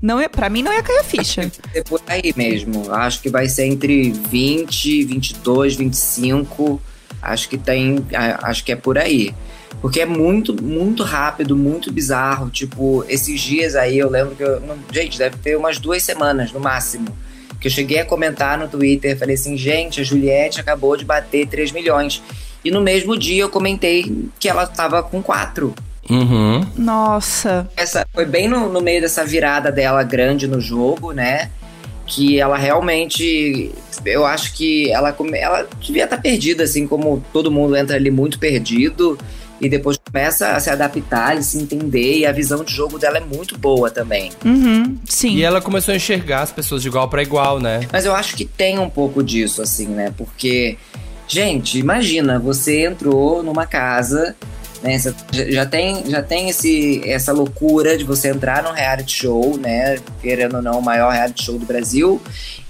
Não 0.01 0.21
ia, 0.21 0.30
pra 0.30 0.49
mim 0.49 0.63
não 0.63 0.71
ia 0.71 0.82
cair 0.82 0.99
a 0.99 1.03
ficha. 1.03 1.51
ser 1.73 1.84
por 1.84 2.01
aí 2.08 2.34
mesmo. 2.34 2.89
Acho 2.93 3.21
que 3.21 3.30
vai 3.30 3.49
ser 3.49 3.65
entre 3.65 4.12
20, 4.12 5.03
22, 5.03 5.75
25. 5.75 6.82
Acho 7.21 7.49
que 7.49 7.58
tem. 7.58 8.06
Acho 8.41 8.63
que 8.63 8.71
é 8.71 8.75
por 8.77 8.97
aí. 8.97 9.36
Porque 9.82 9.99
é 9.99 10.06
muito, 10.06 10.63
muito 10.63 11.03
rápido, 11.03 11.53
muito 11.53 11.91
bizarro. 11.91 12.49
Tipo, 12.49 13.03
esses 13.10 13.41
dias 13.41 13.75
aí 13.75 13.97
eu 13.97 14.10
lembro 14.10 14.34
que 14.34 14.43
eu. 14.43 14.62
Gente, 14.93 15.17
deve 15.17 15.36
ter 15.39 15.58
umas 15.58 15.77
duas 15.77 16.01
semanas 16.03 16.53
no 16.53 16.62
máximo. 16.62 17.10
Que 17.60 17.67
eu 17.67 17.71
cheguei 17.71 17.99
a 17.99 18.06
comentar 18.06 18.58
no 18.58 18.69
Twitter. 18.69 19.19
Falei 19.19 19.36
assim, 19.36 19.58
gente, 19.58 19.99
a 19.99 20.06
Juliette 20.06 20.62
acabou 20.62 20.95
de 20.95 21.03
bater 21.03 21.45
3 21.47 21.73
milhões. 21.73 22.23
E 22.67 22.71
no 22.71 22.82
mesmo 22.82 23.17
dia 23.17 23.43
eu 23.43 23.49
comentei 23.49 24.30
que 24.39 24.49
ela 24.49 24.67
tava 24.67 25.01
com 25.01 25.21
4. 25.23 25.73
Uhum. 26.10 26.65
Nossa. 26.77 27.69
essa 27.75 28.06
foi 28.13 28.25
bem 28.25 28.47
no, 28.47 28.69
no 28.69 28.82
meio 28.82 29.01
dessa 29.01 29.25
virada 29.25 29.71
dela 29.71 30.03
grande 30.03 30.47
no 30.47 30.62
jogo, 30.62 31.12
né? 31.12 31.49
que 32.08 32.39
ela 32.39 32.58
realmente. 32.58 33.69
Eu 34.06 34.25
acho 34.25 34.53
que 34.53 34.89
ela, 34.91 35.13
ela 35.34 35.67
devia 35.82 36.06
estar 36.06 36.17
perdida, 36.17 36.63
assim 36.63 36.88
como 36.88 37.21
todo 37.34 37.51
mundo 37.51 37.75
entra 37.75 37.97
ali 37.97 38.10
muito 38.10 38.39
perdido. 38.39 39.19
E 39.60 39.67
depois 39.67 39.97
começa 39.97 40.51
a 40.51 40.60
se 40.60 40.69
adaptar 40.69 41.36
e 41.36 41.43
se 41.43 41.58
entender. 41.58 42.19
E 42.19 42.25
a 42.25 42.32
visão 42.32 42.63
de 42.63 42.71
jogo 42.71 42.97
dela 42.97 43.17
é 43.17 43.21
muito 43.21 43.58
boa 43.58 43.89
também. 43.89 44.32
Uhum, 44.45 44.97
sim. 45.06 45.36
E 45.36 45.43
ela 45.43 45.60
começou 45.60 45.93
a 45.93 45.97
enxergar 45.97 46.43
as 46.43 46.51
pessoas 46.51 46.82
de 46.82 46.88
igual 46.88 47.10
pra 47.10 47.23
igual, 47.23 47.60
né? 47.60 47.82
Mas 47.91 48.06
eu 48.06 48.15
acho 48.15 48.36
que 48.36 48.45
tem 48.45 48.80
um 48.80 48.89
pouco 48.89 49.23
disso, 49.23 49.62
assim, 49.62 49.88
né? 49.88 50.13
Porque, 50.15 50.77
gente, 51.27 51.77
imagina, 51.79 52.39
você 52.39 52.85
entrou 52.85 53.43
numa 53.43 53.65
casa, 53.65 54.35
né? 54.81 54.97
Já- 55.31 55.65
tem, 55.65 56.09
já 56.09 56.21
tem 56.21 56.49
esse, 56.49 57.01
essa 57.09 57.33
loucura 57.33 57.97
de 57.97 58.03
você 58.03 58.29
entrar 58.29 58.63
num 58.63 58.71
reality 58.71 59.11
show, 59.11 59.57
né? 59.57 59.97
Querendo 60.21 60.57
ou 60.57 60.61
não, 60.61 60.79
o 60.79 60.81
maior 60.81 61.11
reality 61.11 61.43
show 61.43 61.57
do 61.57 61.65
Brasil. 61.65 62.21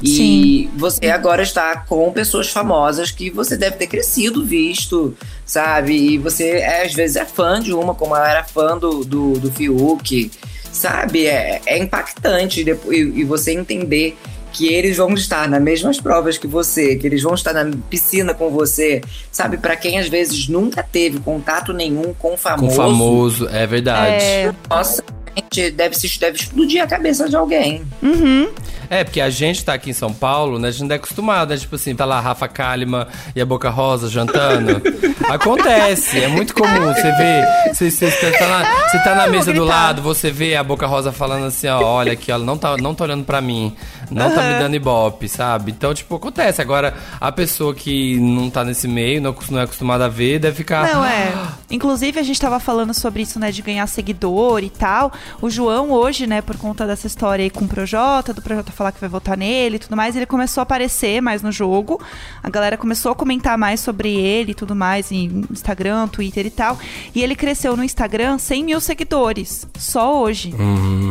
E 0.02 0.70
você 0.78 1.08
agora 1.10 1.41
está 1.41 1.78
com 1.82 2.12
pessoas 2.12 2.50
famosas 2.50 3.12
que 3.12 3.30
você 3.30 3.58
deve 3.58 3.78
ter 3.78 3.88
crescido, 3.88 4.46
visto, 4.46 5.15
sabe? 5.46 5.93
E 5.93 6.17
você, 6.17 6.52
é, 6.52 6.86
às 6.86 6.93
vezes, 6.93 7.15
é 7.15 7.26
fã 7.26 7.60
de 7.60 7.74
uma, 7.74 7.93
como 7.96 8.15
ela 8.15 8.30
era 8.30 8.43
fã 8.43 8.78
do, 8.78 9.04
do, 9.04 9.34
do 9.39 9.52
Fiuk, 9.52 10.32
sabe? 10.72 11.26
É, 11.26 11.62
é 11.65 11.78
impactante 11.78 12.63
e, 12.63 12.96
e 12.96 13.24
você 13.24 13.52
entender 13.54 14.15
que 14.58 14.74
eles 14.74 14.98
vão 14.98 15.13
estar 15.13 15.48
nas 15.48 15.62
mesmas 15.62 16.02
provas 16.02 16.36
que 16.36 16.48
você, 16.48 16.96
que 16.96 17.06
eles 17.06 17.22
vão 17.22 17.36
estar 17.36 17.54
na 17.54 17.70
piscina 17.91 18.34
com 18.34 18.50
você, 18.50 19.02
sabe? 19.32 19.58
Pra 19.58 19.76
quem 19.76 20.00
às 20.00 20.10
vezes 20.10 20.48
nunca 20.48 20.82
teve 20.82 21.20
contato 21.20 21.72
nenhum 21.72 22.12
com 22.17 22.34
o 22.34 22.38
famoso. 22.38 22.76
Com 22.76 22.76
famoso, 22.76 23.48
é 23.50 23.67
verdade. 23.67 24.24
É, 24.24 24.52
Nossa, 24.67 25.04
gente, 25.36 25.70
deve, 25.70 25.96
se, 25.96 26.20
deve 26.20 26.38
explodir 26.38 26.82
a 26.82 26.88
cabeça 26.88 27.30
de 27.30 27.36
alguém. 27.36 27.84
uhum. 28.02 28.50
É, 28.89 29.04
porque 29.04 29.20
a 29.20 29.30
gente 29.30 29.65
tá 29.65 29.74
aqui 29.74 29.89
em 29.89 29.93
São 29.93 30.13
Paulo, 30.13 30.58
né? 30.58 30.70
A 30.70 30.72
gente 30.72 30.86
não 30.86 30.93
é 30.93 30.96
acostumado, 30.96 31.50
né? 31.50 31.58
Tipo 31.58 31.76
assim, 31.76 31.93
tá 31.93 32.06
lá 32.06 32.17
a 32.17 32.22
Rafa 32.22 32.48
Kalimann 32.48 33.06
e 33.36 33.41
a 33.41 33.46
Boca 33.46 33.70
Rosa 33.70 34.10
jantando. 34.10 34.82
Acontece, 35.28 36.22
é 36.24 36.28
muito 36.28 36.54
comum. 36.54 36.93
Você 36.93 37.12
vê, 37.12 37.74
você, 37.74 37.91
você, 37.91 38.10
você 38.10 38.32
tá 38.32 38.48
na, 38.48 38.88
você 38.88 39.00
tá 39.00 39.15
na 39.15 39.28
mesa 39.28 39.52
do 39.52 39.65
lado, 39.65 40.02
você 40.02 40.32
vê 40.32 40.56
a 40.56 40.63
Boca 40.63 40.88
Rosa 40.88 41.12
falando 41.12 41.46
assim, 41.48 41.67
ó, 41.67 41.82
olha 41.84 42.13
aqui, 42.13 42.32
ela 42.32 42.46
não 42.46 42.58
tá, 42.58 42.78
não 42.78 42.96
tá 42.96 43.04
olhando 43.04 43.26
pra 43.26 43.41
mim, 43.41 43.76
não 44.12 44.34
tá 44.34 44.41
me 44.43 44.60
dando 44.60 44.76
ibope, 44.76 45.28
sabe? 45.28 45.72
Então, 45.72 45.93
tipo, 45.93 46.15
acontece. 46.15 46.62
Agora, 46.62 46.96
a 47.20 47.32
pessoa 47.32 47.74
que 47.74 48.17
não 48.20 48.50
tá 48.50 48.63
nesse 48.63 48.88
meio, 48.88 49.22
não, 49.22 49.36
não 49.50 49.60
é 49.60 49.63
acostumada 49.63 50.06
a 50.06 50.10
ver, 50.10 50.39
deve 50.39 50.56
ficar... 50.56 50.93
Não, 50.93 51.04
é. 51.04 51.34
Inclusive, 51.70 52.20
a 52.20 52.24
gente 52.24 52.39
tava 52.39 52.60
falando 52.60 52.93
sobre 52.93 53.24
isso, 53.24 53.39
né, 53.39 53.52
de 53.52 53.62
ganhar 53.62 53.86
seguidor 53.88 54.63
e 54.63 54.70
tal. 54.70 55.12
O 55.41 55.50
João, 55.50 55.91
hoje, 55.91 56.26
né, 56.28 56.41
por 56.41 56.58
conta 56.58 56.88
dessa 56.88 57.08
história 57.08 57.43
aí 57.43 57.50
com 57.50 57.65
o 57.65 57.67
Projota, 57.67 58.34
do 58.34 58.41
Projota 58.41 58.72
falar 58.72 58.91
que 58.91 59.00
vai 59.00 59.10
votar 59.10 59.38
nele 59.38 59.76
e 59.76 59.80
tudo 59.80 59.96
mais, 59.96 60.15
ele 60.15 60.26
começou 60.26 60.62
a 60.62 60.63
aparecer 60.63 61.22
mais 61.22 61.41
no 61.41 61.52
jogo. 61.52 62.02
A 62.41 62.50
galera 62.50 62.78
começou 62.78 63.12
a 63.12 63.15
comentar 63.15 63.58
mais 63.58 63.80
sobre 63.80 64.13
ele 64.13 64.52
e 64.52 64.56
tudo 64.56 64.76
mais 64.76 65.12
em 65.12 65.46
Instagram, 65.52 66.08
Twitter 66.08 66.46
e 66.46 66.52
tal. 66.52 66.78
E 67.13 67.24
ele 67.24 67.36
cresceu 67.36 67.76
no 67.76 67.84
Instagram 67.84 68.38
100 68.38 68.63
mil 68.63 68.80
seguidores, 68.80 69.67
só 69.78 70.22
hoje. 70.22 70.54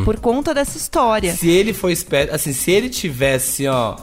Por 0.04 0.18
conta 0.18 0.54
dessa 0.54 0.76
história. 0.76 1.34
Se 1.34 1.48
ele 1.48 1.72
for 1.72 1.90
esperto, 1.90 2.34
assim, 2.34 2.52
se 2.52 2.70
ele 2.70 2.85
tivesse, 2.88 3.66
ó, 3.66 3.96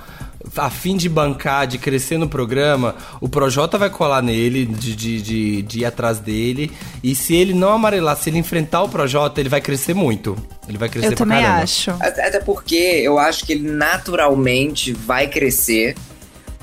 a 0.57 0.69
fim 0.69 0.97
de 0.97 1.07
bancar, 1.07 1.65
de 1.65 1.77
crescer 1.77 2.17
no 2.17 2.27
programa, 2.27 2.95
o 3.21 3.29
Projota 3.29 3.77
vai 3.77 3.89
colar 3.89 4.21
nele, 4.21 4.65
de, 4.65 4.95
de, 4.95 5.21
de, 5.21 5.61
de 5.61 5.79
ir 5.79 5.85
atrás 5.85 6.19
dele. 6.19 6.71
E 7.03 7.15
se 7.15 7.35
ele 7.35 7.53
não 7.53 7.69
amarelar, 7.69 8.15
se 8.17 8.29
ele 8.29 8.37
enfrentar 8.37 8.83
o 8.83 8.89
Projota, 8.89 9.39
ele 9.39 9.49
vai 9.49 9.61
crescer 9.61 9.93
muito. 9.93 10.35
Ele 10.67 10.77
vai 10.77 10.89
crescer 10.89 11.07
Eu 11.07 11.11
pra 11.15 11.25
também 11.25 11.41
caramba. 11.41 11.63
acho. 11.63 11.91
Até 11.91 12.27
até 12.27 12.39
porque 12.39 12.75
eu 12.75 13.17
acho 13.17 13.45
que 13.45 13.53
ele 13.53 13.69
naturalmente 13.69 14.91
vai 14.93 15.27
crescer, 15.27 15.95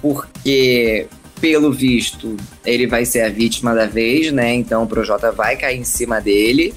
porque, 0.00 1.06
pelo 1.40 1.72
visto, 1.72 2.37
ele 2.64 2.87
vai 2.87 3.04
ser 3.04 3.22
a 3.22 3.28
vítima 3.28 3.74
da 3.74 3.87
vez, 3.87 4.33
né? 4.33 4.54
Então 4.54 4.83
o 4.83 4.87
Projota 4.87 5.33
vai 5.33 5.56
cair 5.56 5.78
em 5.78 5.85
cima 5.85 6.20
dele. 6.20 6.74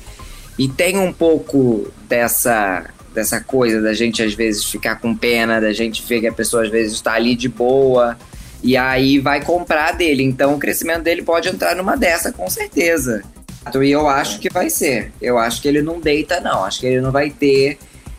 E 0.57 0.67
tem 0.67 0.97
um 0.97 1.11
pouco 1.11 1.91
dessa, 2.07 2.85
dessa 3.13 3.39
coisa 3.41 3.81
da 3.81 3.93
gente 3.93 4.21
às 4.23 4.33
vezes 4.33 4.63
ficar 4.65 4.95
com 4.99 5.15
pena, 5.15 5.59
da 5.61 5.71
gente 5.73 6.03
ver 6.07 6.21
que 6.21 6.27
a 6.27 6.33
pessoa 6.33 6.63
às 6.63 6.69
vezes 6.69 6.93
está 6.93 7.13
ali 7.13 7.35
de 7.35 7.47
boa. 7.49 8.17
E 8.61 8.77
aí 8.77 9.19
vai 9.19 9.43
comprar 9.43 9.91
dele. 9.93 10.23
Então 10.23 10.55
o 10.55 10.59
crescimento 10.59 11.03
dele 11.03 11.21
pode 11.21 11.49
entrar 11.49 11.75
numa 11.75 11.95
dessa, 11.97 12.31
com 12.31 12.49
certeza. 12.49 13.21
E 13.81 13.91
eu 13.91 14.07
acho 14.07 14.39
que 14.39 14.49
vai 14.49 14.69
ser. 14.69 15.11
Eu 15.21 15.37
acho 15.37 15.61
que 15.61 15.67
ele 15.67 15.81
não 15.81 15.99
deita, 15.99 16.39
não. 16.39 16.63
Acho 16.63 16.79
que 16.81 16.85
ele 16.87 17.01
não 17.01 17.11
vai 17.11 17.29
ter 17.29 17.77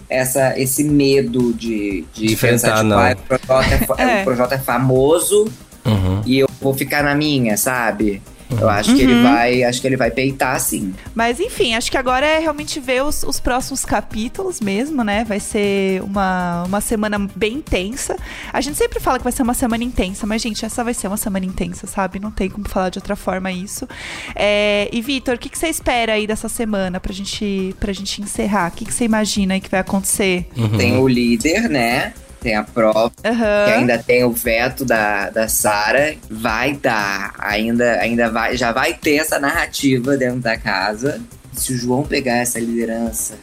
essa, 0.08 0.58
esse 0.58 0.84
medo 0.84 1.52
de, 1.54 2.04
de, 2.14 2.26
De 2.28 2.36
pensar, 2.36 2.68
enfrentar, 2.68 2.76
tipo, 2.76 2.88
não. 2.88 2.98
"Ah, 2.98 3.12
o, 3.12 3.26
Projota 3.26 4.02
é, 4.02 4.04
É. 4.18 4.20
o 4.20 4.24
Projota 4.24 4.54
é 4.54 4.58
famoso 4.58 5.44
Uhum. 5.86 6.22
e 6.24 6.38
eu 6.38 6.48
vou 6.62 6.72
ficar 6.72 7.02
na 7.04 7.14
minha, 7.14 7.58
sabe? 7.58 8.22
Eu 8.50 8.68
acho 8.68 8.94
que 8.94 9.02
ele 9.02 9.22
vai. 9.22 9.62
Acho 9.64 9.80
que 9.80 9.86
ele 9.86 9.96
vai 9.96 10.10
peitar 10.10 10.58
sim. 10.60 10.94
Mas 11.14 11.40
enfim, 11.40 11.74
acho 11.74 11.90
que 11.90 11.96
agora 11.96 12.26
é 12.26 12.38
realmente 12.38 12.78
ver 12.80 13.02
os, 13.02 13.22
os 13.22 13.40
próximos 13.40 13.84
capítulos 13.84 14.60
mesmo, 14.60 15.02
né? 15.02 15.24
Vai 15.24 15.40
ser 15.40 16.02
uma, 16.02 16.64
uma 16.64 16.80
semana 16.80 17.18
bem 17.34 17.54
intensa. 17.54 18.16
A 18.52 18.60
gente 18.60 18.76
sempre 18.76 19.00
fala 19.00 19.18
que 19.18 19.24
vai 19.24 19.32
ser 19.32 19.42
uma 19.42 19.54
semana 19.54 19.82
intensa, 19.82 20.26
mas, 20.26 20.42
gente, 20.42 20.64
essa 20.64 20.84
vai 20.84 20.94
ser 20.94 21.08
uma 21.08 21.16
semana 21.16 21.44
intensa, 21.44 21.86
sabe? 21.86 22.20
Não 22.20 22.30
tem 22.30 22.48
como 22.48 22.68
falar 22.68 22.90
de 22.90 22.98
outra 22.98 23.16
forma 23.16 23.50
isso. 23.50 23.88
É, 24.34 24.88
e, 24.92 25.00
Vitor, 25.00 25.34
o 25.34 25.38
que, 25.38 25.48
que 25.48 25.58
você 25.58 25.68
espera 25.68 26.14
aí 26.14 26.26
dessa 26.26 26.48
semana 26.48 27.00
pra 27.00 27.12
gente, 27.12 27.74
pra 27.80 27.92
gente 27.92 28.22
encerrar? 28.22 28.70
O 28.70 28.72
que, 28.72 28.84
que 28.84 28.92
você 28.92 29.04
imagina 29.04 29.54
aí 29.54 29.60
que 29.60 29.70
vai 29.70 29.80
acontecer? 29.80 30.46
Uhum. 30.56 30.76
Tem 30.76 30.96
o 30.96 31.08
líder, 31.08 31.68
né? 31.68 32.12
Tem 32.44 32.54
a 32.56 32.62
prova, 32.62 33.10
que 33.10 33.26
Aham. 33.26 33.64
ainda 33.64 33.96
tem 33.98 34.22
o 34.22 34.30
veto 34.30 34.84
da, 34.84 35.30
da 35.30 35.48
Sara. 35.48 36.14
Vai 36.30 36.74
dar. 36.74 37.32
Ainda, 37.38 37.92
ainda 37.94 38.30
vai, 38.30 38.54
já 38.54 38.70
vai 38.70 38.92
ter 38.92 39.14
essa 39.14 39.38
narrativa 39.40 40.14
dentro 40.18 40.40
da 40.40 40.58
casa. 40.58 41.22
Se 41.54 41.72
o 41.72 41.78
João 41.78 42.02
pegar 42.02 42.36
essa 42.36 42.60
liderança, 42.60 43.34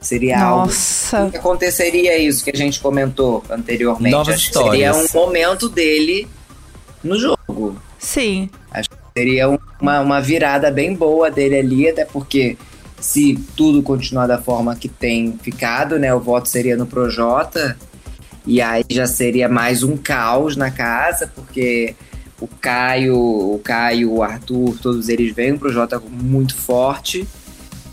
seria 0.00 0.40
algo 0.42 0.66
Nossa. 0.66 1.28
que 1.30 1.36
aconteceria 1.36 2.18
isso 2.18 2.42
que 2.42 2.50
a 2.50 2.56
gente 2.56 2.80
comentou 2.80 3.44
anteriormente. 3.48 4.10
Novas 4.10 4.34
Acho 4.34 4.48
que 4.50 4.58
seria 4.58 4.92
um 4.94 5.04
histórias. 5.04 5.12
momento 5.14 5.68
dele 5.68 6.26
no 7.04 7.16
jogo. 7.16 7.80
Sim. 8.00 8.50
Seria 9.16 9.48
um- 9.48 9.58
uma, 9.80 10.00
uma 10.00 10.20
virada 10.20 10.72
bem 10.72 10.92
boa 10.94 11.30
dele 11.30 11.56
ali, 11.56 11.88
até 11.88 12.04
porque 12.04 12.56
se 13.00 13.34
tudo 13.56 13.80
continuar 13.82 14.26
da 14.26 14.38
forma 14.42 14.74
que 14.74 14.88
tem 14.88 15.38
ficado, 15.40 15.98
né? 16.00 16.12
O 16.12 16.18
voto 16.20 16.48
seria 16.48 16.76
no 16.76 16.86
Projota. 16.86 17.76
E 18.46 18.60
aí 18.60 18.84
já 18.90 19.06
seria 19.06 19.48
mais 19.48 19.82
um 19.82 19.96
caos 19.96 20.56
na 20.56 20.70
casa, 20.70 21.30
porque 21.34 21.94
o 22.40 22.48
Caio, 22.48 23.16
o 23.16 23.60
Caio, 23.62 24.12
o 24.12 24.22
Arthur, 24.22 24.78
todos 24.80 25.08
eles 25.08 25.34
vêm, 25.34 25.52
o 25.52 25.58
Projota 25.58 26.00
muito 26.00 26.54
forte. 26.54 27.28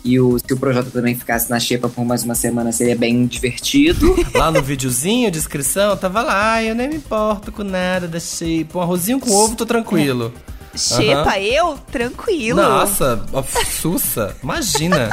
E 0.04 0.18
o, 0.18 0.38
se 0.38 0.54
o 0.54 0.56
Projota 0.56 0.90
também 0.90 1.14
ficasse 1.14 1.50
na 1.50 1.60
xepa 1.60 1.88
por 1.88 2.04
mais 2.04 2.24
uma 2.24 2.34
semana, 2.34 2.72
seria 2.72 2.96
bem 2.96 3.26
divertido. 3.26 4.16
Lá 4.34 4.50
no 4.50 4.62
videozinho, 4.62 5.30
descrição, 5.30 5.96
tava 5.96 6.22
lá, 6.22 6.62
eu 6.62 6.74
nem 6.74 6.88
me 6.88 6.96
importo 6.96 7.52
com 7.52 7.62
nada 7.62 8.08
da 8.08 8.18
shape. 8.18 8.70
Um 8.74 8.80
arrozinho 8.80 9.20
com 9.20 9.30
ovo, 9.30 9.54
tô 9.54 9.66
tranquilo. 9.66 10.32
Xepa, 10.74 11.38
eu? 11.40 11.76
Tranquilo. 11.90 12.62
Nossa, 12.62 13.26
sussa, 13.66 14.34
imagina. 14.42 15.10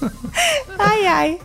Ai, 0.78 1.06
ai. 1.06 1.40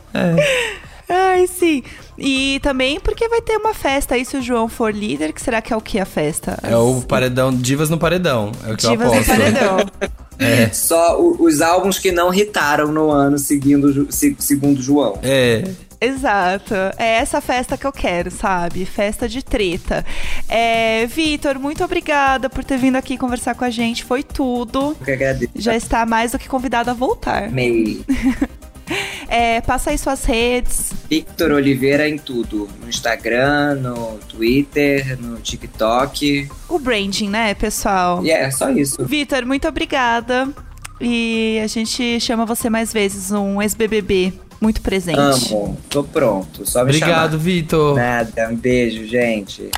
Ai, 1.08 1.48
sim. 1.48 1.84
E 2.24 2.60
também 2.62 3.00
porque 3.00 3.28
vai 3.28 3.42
ter 3.42 3.58
uma 3.58 3.74
festa 3.74 4.16
aí 4.16 4.24
se 4.24 4.38
o 4.38 4.42
João 4.42 4.68
for 4.70 4.94
líder, 4.94 5.34
que 5.34 5.42
será 5.42 5.62
que 5.62 5.74
é 5.74 5.76
o 5.76 5.82
que 5.82 6.00
a 6.00 6.06
festa? 6.06 6.58
É 6.64 6.76
o 6.78 7.02
paredão, 7.02 7.54
divas 7.54 7.90
no 7.90 7.98
paredão, 7.98 8.52
é 8.66 8.72
o 8.74 8.78
que 8.78 8.88
Divas 8.88 9.08
eu 9.08 9.14
no 9.14 9.20
aposto. 9.20 9.30
paredão. 9.30 9.78
Só 10.74 11.20
o- 11.22 11.44
os 11.44 11.62
álbuns 11.62 12.00
que 12.00 12.12
não 12.12 12.34
hitaram 12.34 12.92
no 12.92 13.12
ano 13.12 13.38
seguindo, 13.38 14.08
segundo 14.40 14.82
João. 14.82 15.20
É, 15.22 15.64
Exato. 16.04 16.74
É 16.98 17.18
essa 17.18 17.40
festa 17.40 17.78
que 17.78 17.86
eu 17.86 17.92
quero, 17.92 18.32
sabe? 18.32 18.86
Festa 18.88 19.30
de 19.30 19.44
treta. 19.44 20.04
É, 20.50 21.06
Vitor, 21.06 21.60
muito 21.60 21.84
obrigada 21.84 22.50
por 22.50 22.64
ter 22.64 22.78
vindo 22.80 22.96
aqui 22.96 23.20
conversar 23.20 23.54
com 23.54 23.64
a 23.64 23.70
gente. 23.70 24.04
Foi 24.04 24.24
tudo. 24.24 24.96
Eu 25.00 25.06
que 25.06 25.12
agradeço. 25.12 25.52
Já 25.56 25.76
está 25.76 26.04
mais 26.04 26.32
do 26.32 26.40
que 26.40 26.50
convidado 26.50 26.90
a 26.90 26.94
voltar. 26.94 27.44
Amei. 27.46 28.02
É, 29.30 29.62
passa 29.62 29.92
aí 29.92 29.98
suas 29.98 30.26
redes. 30.26 30.92
Victor 31.12 31.52
Oliveira 31.52 32.08
em 32.08 32.18
tudo. 32.18 32.70
No 32.82 32.88
Instagram, 32.88 33.76
no 33.76 34.18
Twitter, 34.30 35.22
no 35.22 35.42
TikTok. 35.42 36.48
O 36.70 36.80
branding, 36.80 37.28
né, 37.28 37.54
pessoal? 37.54 38.24
E 38.24 38.32
é 38.32 38.50
só 38.50 38.70
isso. 38.70 39.06
Vitor, 39.06 39.46
muito 39.46 39.68
obrigada. 39.68 40.48
E 41.02 41.60
a 41.62 41.68
gente 41.68 42.18
chama 42.22 42.46
você 42.46 42.70
mais 42.70 42.94
vezes, 42.94 43.30
um 43.30 43.62
ex-BBB 43.62 44.32
muito 44.62 44.80
presente. 44.80 45.54
Amo. 45.54 45.78
Tô 45.90 46.02
pronto. 46.02 46.66
Só 46.66 46.80
me 46.86 46.92
obrigado. 46.92 47.38
Vitor. 47.38 47.98
Nada. 47.98 48.48
Um 48.50 48.56
beijo, 48.56 49.06
gente. 49.06 49.70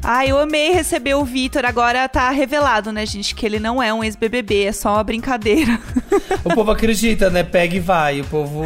Ai, 0.00 0.30
eu 0.30 0.38
amei 0.38 0.70
receber 0.70 1.14
o 1.14 1.24
Vitor. 1.24 1.64
Agora 1.64 2.08
tá 2.08 2.30
revelado, 2.30 2.92
né, 2.92 3.04
gente, 3.04 3.34
que 3.34 3.44
ele 3.44 3.58
não 3.58 3.82
é 3.82 3.92
um 3.92 4.04
ex-BBB, 4.04 4.62
é 4.62 4.72
só 4.72 4.94
uma 4.94 5.02
brincadeira. 5.02 5.80
O 6.44 6.54
povo 6.54 6.70
acredita, 6.70 7.30
né? 7.30 7.42
Pega 7.42 7.74
e 7.74 7.80
vai. 7.80 8.20
O 8.20 8.24
povo 8.26 8.64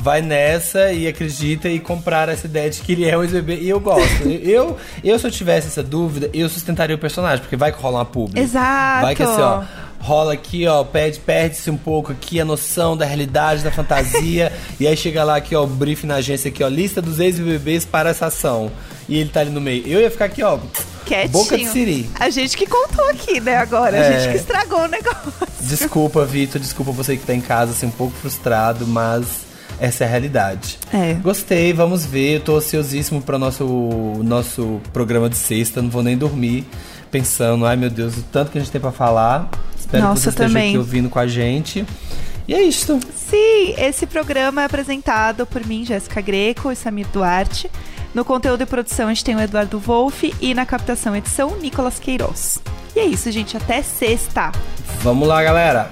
vai 0.00 0.22
nessa 0.22 0.92
e 0.92 1.06
acredita 1.06 1.68
e 1.68 1.78
comprar 1.78 2.28
essa 2.28 2.46
ideia 2.46 2.70
de 2.70 2.80
que 2.80 2.92
ele 2.92 3.08
é 3.08 3.16
um 3.16 3.22
ex-BBB. 3.22 3.62
E 3.62 3.68
eu 3.68 3.78
gosto. 3.80 4.22
eu, 4.28 4.76
eu, 5.04 5.18
se 5.18 5.26
eu 5.26 5.30
tivesse 5.30 5.68
essa 5.68 5.82
dúvida, 5.82 6.30
eu 6.32 6.48
sustentaria 6.48 6.96
o 6.96 6.98
personagem, 6.98 7.40
porque 7.40 7.56
vai 7.56 7.70
que 7.72 7.80
rola 7.80 7.98
uma 7.98 8.04
publi. 8.04 8.40
Exato. 8.40 9.02
Vai 9.02 9.14
que 9.14 9.22
assim, 9.22 9.40
ó 9.40 9.62
rola 10.00 10.32
aqui, 10.32 10.66
ó, 10.66 10.82
perde, 10.82 11.20
perde-se 11.20 11.70
um 11.70 11.76
pouco 11.76 12.10
aqui 12.10 12.40
a 12.40 12.44
noção 12.44 12.96
da 12.96 13.04
realidade, 13.04 13.62
da 13.62 13.70
fantasia. 13.70 14.50
e 14.80 14.86
aí 14.86 14.96
chega 14.96 15.22
lá 15.22 15.36
aqui, 15.36 15.54
ó, 15.54 15.62
o 15.62 15.66
brief 15.66 16.04
na 16.06 16.16
agência 16.16 16.48
aqui, 16.48 16.64
ó, 16.64 16.68
lista 16.68 17.02
dos 17.02 17.20
ex-BBBs 17.20 17.84
para 17.84 18.08
essa 18.10 18.26
ação. 18.26 18.72
E 19.08 19.18
ele 19.18 19.28
tá 19.28 19.40
ali 19.40 19.50
no 19.50 19.60
meio. 19.60 19.86
Eu 19.86 20.00
ia 20.00 20.10
ficar 20.10 20.24
aqui, 20.26 20.42
ó, 20.42 20.58
Quietinho. 21.04 21.32
boca 21.32 21.58
de 21.58 21.66
siri. 21.66 22.08
A 22.18 22.30
gente 22.30 22.56
que 22.56 22.66
contou 22.66 23.04
aqui, 23.10 23.40
né, 23.40 23.56
agora. 23.56 23.94
A 23.96 24.00
É. 24.00 24.20
gente 24.20 24.30
que 24.32 24.36
estragou 24.38 24.80
o 24.84 24.88
negócio. 24.88 25.32
Desculpa, 25.60 26.24
Vitor, 26.24 26.60
desculpa 26.60 26.92
você 26.92 27.16
que 27.16 27.24
tá 27.26 27.34
em 27.34 27.40
casa, 27.40 27.72
assim, 27.72 27.86
um 27.86 27.90
pouco 27.90 28.14
frustrado, 28.16 28.86
mas 28.86 29.49
essa 29.80 30.04
é 30.04 30.06
a 30.06 30.10
realidade. 30.10 30.78
É. 30.92 31.14
Gostei, 31.14 31.72
vamos 31.72 32.04
ver. 32.04 32.36
Eu 32.36 32.40
tô 32.40 32.56
ansiosíssimo 32.56 33.22
para 33.22 33.38
nosso 33.38 33.64
nosso 34.22 34.80
programa 34.92 35.28
de 35.28 35.36
sexta. 35.36 35.80
Não 35.80 35.90
vou 35.90 36.02
nem 36.02 36.16
dormir 36.16 36.66
pensando, 37.10 37.66
ai 37.66 37.76
meu 37.76 37.90
Deus, 37.90 38.16
o 38.16 38.22
tanto 38.22 38.52
que 38.52 38.58
a 38.58 38.60
gente 38.60 38.70
tem 38.70 38.80
pra 38.80 38.92
falar. 38.92 39.48
Espero 39.76 40.04
Nossa, 40.04 40.14
que 40.14 40.20
você 40.20 40.28
esteja 40.28 40.48
também. 40.48 40.68
aqui 40.68 40.78
ouvindo 40.78 41.08
com 41.08 41.18
a 41.18 41.26
gente. 41.26 41.84
E 42.46 42.54
é 42.54 42.62
isto. 42.62 43.00
Sim, 43.14 43.74
esse 43.78 44.06
programa 44.06 44.62
é 44.62 44.64
apresentado 44.64 45.46
por 45.46 45.64
mim, 45.66 45.84
Jéssica 45.84 46.20
Greco 46.20 46.70
e 46.70 46.76
Samir 46.76 47.06
Duarte. 47.12 47.70
No 48.14 48.24
conteúdo 48.24 48.62
e 48.62 48.66
produção 48.66 49.06
a 49.06 49.08
gente 49.10 49.24
tem 49.24 49.36
o 49.36 49.40
Eduardo 49.40 49.78
Wolff 49.78 50.34
e 50.40 50.52
na 50.52 50.66
captação 50.66 51.14
edição, 51.14 51.56
Nicolas 51.60 51.98
Queiroz. 51.98 52.58
E 52.94 53.00
é 53.00 53.04
isso, 53.04 53.30
gente. 53.30 53.56
Até 53.56 53.82
sexta! 53.82 54.50
Vamos 55.00 55.28
lá, 55.28 55.42
galera. 55.42 55.90